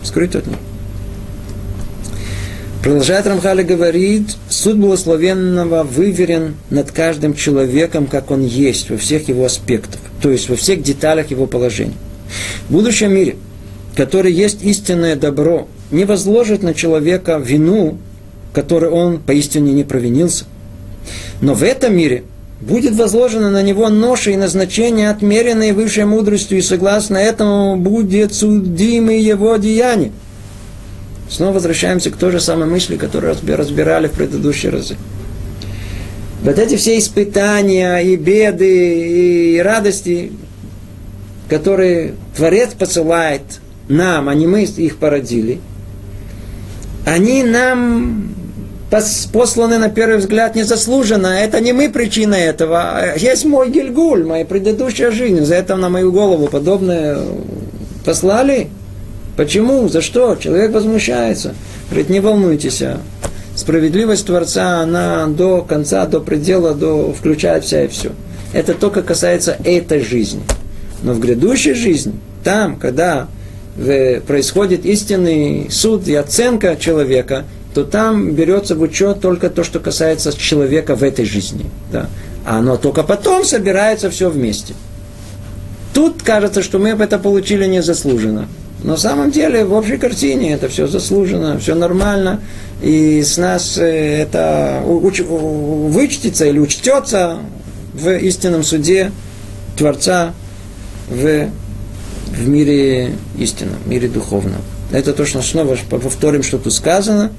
[0.04, 0.58] Скрыто от него.
[2.82, 9.44] Продолжает Рамхали говорит, суд благословенного выверен над каждым человеком, как он есть, во всех его
[9.44, 11.96] аспектах, то есть во всех деталях его положения.
[12.70, 13.36] В будущем мире,
[13.96, 17.98] который есть истинное добро, не возложит на человека вину,
[18.54, 20.46] которой он поистине не провинился.
[21.42, 22.24] Но в этом мире
[22.62, 29.14] будет возложено на него ноша и назначение, отмеренные высшей мудростью, и согласно этому будет судимы
[29.14, 30.12] его деяния.
[31.30, 34.98] Снова возвращаемся к той же самой мысли, которую разбирали в предыдущие разы.
[36.42, 40.32] Вот эти все испытания и беды и радости,
[41.50, 43.42] которые Творец посылает
[43.90, 45.60] нам, а не мы их породили,
[47.06, 48.34] они нам
[49.32, 51.28] посланы на первый взгляд незаслуженно.
[51.28, 53.16] Это не мы причина этого.
[53.18, 55.44] Есть мой гильгуль, моя предыдущая жизнь.
[55.46, 57.20] За это на мою голову подобное
[58.06, 58.68] послали.
[59.38, 59.88] Почему?
[59.88, 60.36] За что?
[60.36, 61.54] Человек возмущается.
[61.90, 62.82] Говорит, не волнуйтесь.
[62.82, 63.00] А
[63.56, 68.12] справедливость Творца, она до конца, до предела, до, включает вся и все.
[68.54, 70.42] Это только касается этой жизни.
[71.04, 72.14] Но в грядущей жизни,
[72.44, 73.28] там, когда
[74.28, 80.36] происходит истинный суд и оценка человека, то там берется в учет только то, что касается
[80.36, 81.66] человека в этой жизни.
[81.92, 82.10] Да.
[82.46, 84.74] А оно только потом собирается все вместе.
[85.94, 88.48] Тут кажется, что мы это получили незаслуженно.
[88.84, 92.40] Но на самом деле в общей картине это все заслужено, все нормально.
[92.82, 97.40] И с нас э, это уч, вычтется или учтется
[97.94, 99.12] в истинном суде
[99.76, 100.34] Творца
[101.10, 101.50] в
[102.30, 104.62] в мире истинном, в мире духовном.
[104.92, 107.32] Это то, что снова повторим, что тут сказано.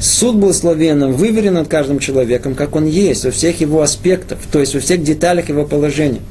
[0.00, 4.74] Суд благословенным выверен над каждым человеком, как он есть, во всех его аспектах, то есть
[4.74, 6.22] во всех деталях его положения.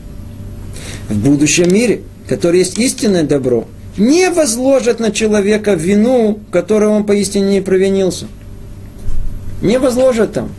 [1.07, 7.51] В будущем мире, который есть истинное добро, не возложат на человека вину, которую он поистине
[7.51, 8.25] не провинился.
[9.61, 10.49] Не возложат там.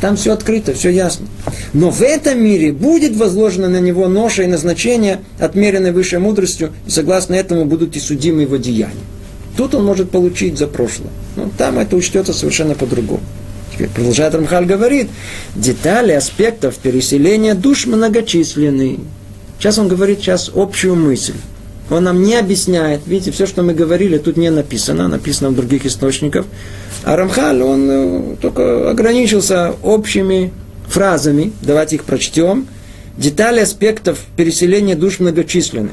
[0.00, 1.26] Там все открыто, все ясно.
[1.74, 6.90] Но в этом мире будет возложено на него ноша и назначение, отмеренное высшей мудростью, и
[6.90, 8.94] согласно этому будут и судимы его деяния.
[9.56, 11.10] Тут он может получить за прошлое.
[11.36, 13.22] Но там это учтется совершенно по-другому.
[13.72, 15.08] Теперь продолжает Рамхаль говорит,
[15.54, 19.00] детали аспектов переселения душ многочисленны.
[19.58, 21.34] Сейчас он говорит сейчас общую мысль.
[21.90, 23.00] Он нам не объясняет.
[23.06, 26.46] Видите, все, что мы говорили, тут не написано, написано в других источниках.
[27.04, 30.52] А Рамхаль, он э, только ограничился общими
[30.86, 32.68] фразами, давайте их прочтем.
[33.16, 35.90] Детали аспектов переселения душ многочисленны.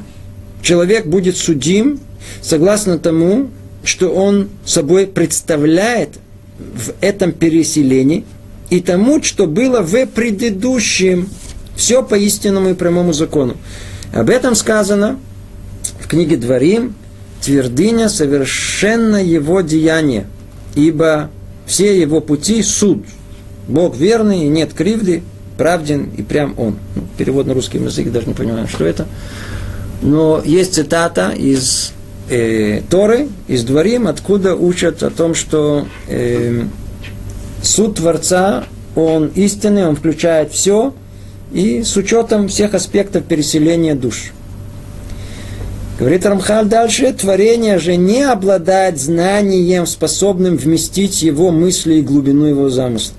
[0.62, 2.00] Человек будет судим
[2.42, 3.50] согласно тому,
[3.84, 6.10] что он собой представляет
[6.58, 8.26] в этом переселении
[8.70, 11.30] и тому, что было в предыдущем.
[11.76, 13.56] Все по истинному и прямому закону.
[14.12, 15.20] Об этом сказано
[16.00, 16.96] в книге Дворим,
[17.42, 20.26] твердыня совершенно его деяния–
[20.78, 21.30] ибо
[21.66, 23.04] все его пути– суд.
[23.68, 25.24] Бог верный, и нет кривды,
[25.58, 26.78] правден и прям Он.
[26.96, 29.08] Ну, перевод на русский язык, даже не понимаю, что это.
[30.02, 31.92] Но есть цитата из
[32.30, 36.64] э, Торы, из Дворим, откуда учат о том, что э,
[37.62, 38.66] суд Творца,
[38.96, 40.94] он истинный, он включает все,
[41.52, 44.32] и с учетом всех аспектов переселения душ.
[46.00, 52.70] Говорит Рамхаль дальше, творение же не обладает знанием, способным вместить его мысли и глубину его
[52.70, 53.16] замысла.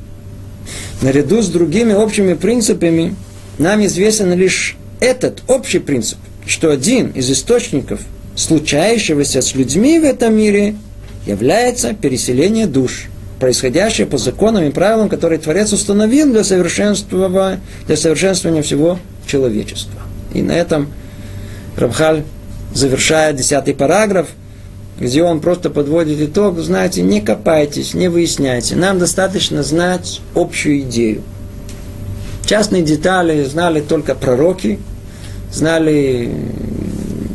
[1.02, 3.16] Наряду с другими общими принципами
[3.58, 8.00] нам известен лишь этот общий принцип, что один из источников
[8.38, 10.76] случающегося с людьми в этом мире
[11.26, 13.06] является переселение душ,
[13.40, 20.00] происходящее по законам и правилам, которые Творец установил для совершенствования, для совершенствования всего человечества.
[20.32, 20.88] И на этом
[21.76, 22.22] Рамхаль
[22.72, 24.28] завершает десятый параграф,
[25.00, 28.76] где он просто подводит итог, знаете, не копайтесь, не выясняйте.
[28.76, 31.22] Нам достаточно знать общую идею.
[32.46, 34.78] Частные детали знали только пророки,
[35.52, 36.30] знали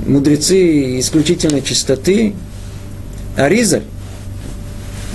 [0.05, 2.33] мудрецы исключительной чистоты.
[3.35, 3.83] Аризаль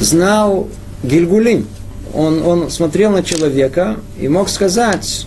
[0.01, 0.69] знал
[1.03, 1.67] Гильгулим.
[2.15, 5.27] Он, он смотрел на человека и мог сказать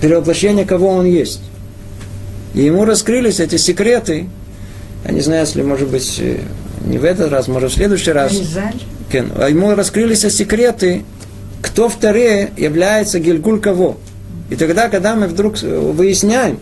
[0.00, 1.40] перевоплощение, кого он есть.
[2.54, 4.28] И ему раскрылись эти секреты.
[5.04, 6.40] Я не знаю, если, может быть, э,
[6.86, 8.32] не в этот раз, может, в следующий раз.
[8.32, 8.74] Аризаль.
[9.36, 11.04] А ему раскрылись секреты,
[11.62, 13.96] кто вторые является Гильгуль кого.
[14.50, 16.58] И тогда, когда мы вдруг э, выясняем,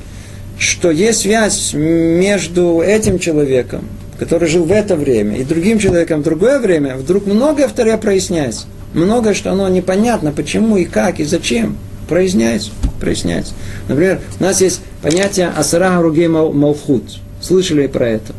[0.63, 3.89] что есть связь между этим человеком,
[4.19, 8.67] который жил в это время, и другим человеком в другое время, вдруг многое второе проясняется.
[8.95, 11.77] Многое, что оно непонятно, почему и как, и зачем,
[12.09, 12.71] проясняется.
[13.01, 13.55] проясняется.
[13.89, 17.19] Например, у нас есть понятие Асара Ругей Малхут.
[17.41, 18.33] Слышали про это?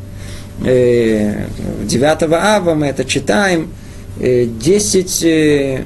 [0.59, 3.69] 9 ава мы это читаем.
[4.19, 5.83] Э, Десять э,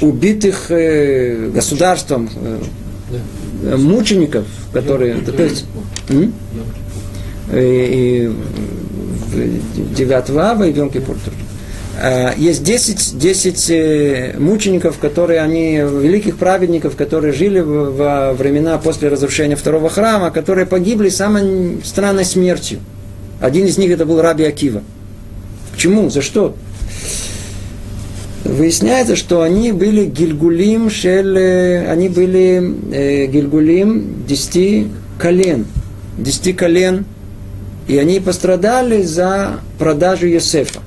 [0.00, 2.28] убитых э, государством
[3.62, 5.16] мучеников, которые...
[5.16, 5.64] То есть,
[6.08, 6.32] м?
[7.52, 8.30] и,
[9.34, 11.36] и 9 ава и Йом Кипур тоже.
[12.02, 19.08] А, Есть 10, 10 мучеников, которые они, великих праведников, которые жили в- во времена после
[19.08, 22.78] разрушения второго храма, которые погибли самой странной смертью.
[23.40, 24.82] Один из них это был Раби Акива.
[25.72, 26.10] Почему?
[26.10, 26.54] За что?
[28.44, 34.88] Выясняется, что они были гильгулим, шель, э, они были э, гильгулим десяти
[35.18, 35.66] колен.
[36.16, 37.04] Десяти колен.
[37.86, 40.80] И они пострадали за продажу Йосефа.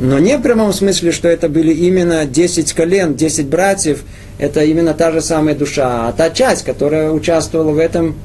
[0.00, 4.04] Но не в прямом смысле, что это были именно 10 колен, 10 братьев,
[4.38, 8.16] это именно та же самая душа, а та часть, которая участвовала в этом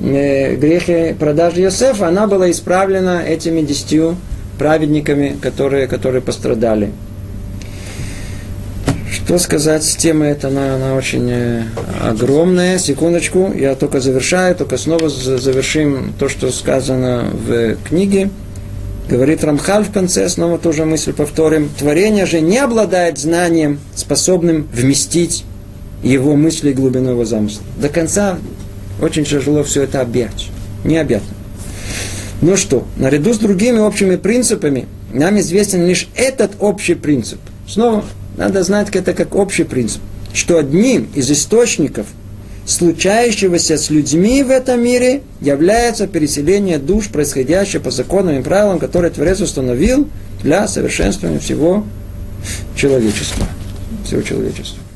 [0.00, 4.16] э, грехе продажи Йосефа, она была исправлена этими десятью
[4.58, 6.90] праведниками, которые, которые пострадали.
[9.10, 11.62] Что сказать, тема эта, она, она очень э,
[12.02, 12.78] огромная.
[12.78, 18.30] Секундочку, я только завершаю, только снова за- завершим то, что сказано в книге.
[19.08, 21.70] Говорит Рамхаль в конце, снова тоже мысль повторим.
[21.78, 25.44] Творение же не обладает знанием, способным вместить
[26.02, 27.62] его мысли и глубину его замысла.
[27.80, 28.38] До конца
[29.00, 30.48] очень тяжело все это объять.
[30.84, 31.37] Необъятно.
[32.40, 37.40] Ну что, наряду с другими общими принципами, нам известен лишь этот общий принцип.
[37.66, 38.04] Снова,
[38.36, 40.00] надо знать это как общий принцип,
[40.32, 42.06] что одним из источников
[42.64, 49.10] случающегося с людьми в этом мире является переселение душ, происходящее по законам и правилам, которые
[49.10, 50.08] Творец установил
[50.42, 51.84] для совершенствования всего
[52.76, 53.46] человечества.
[54.04, 54.87] Всего человечества.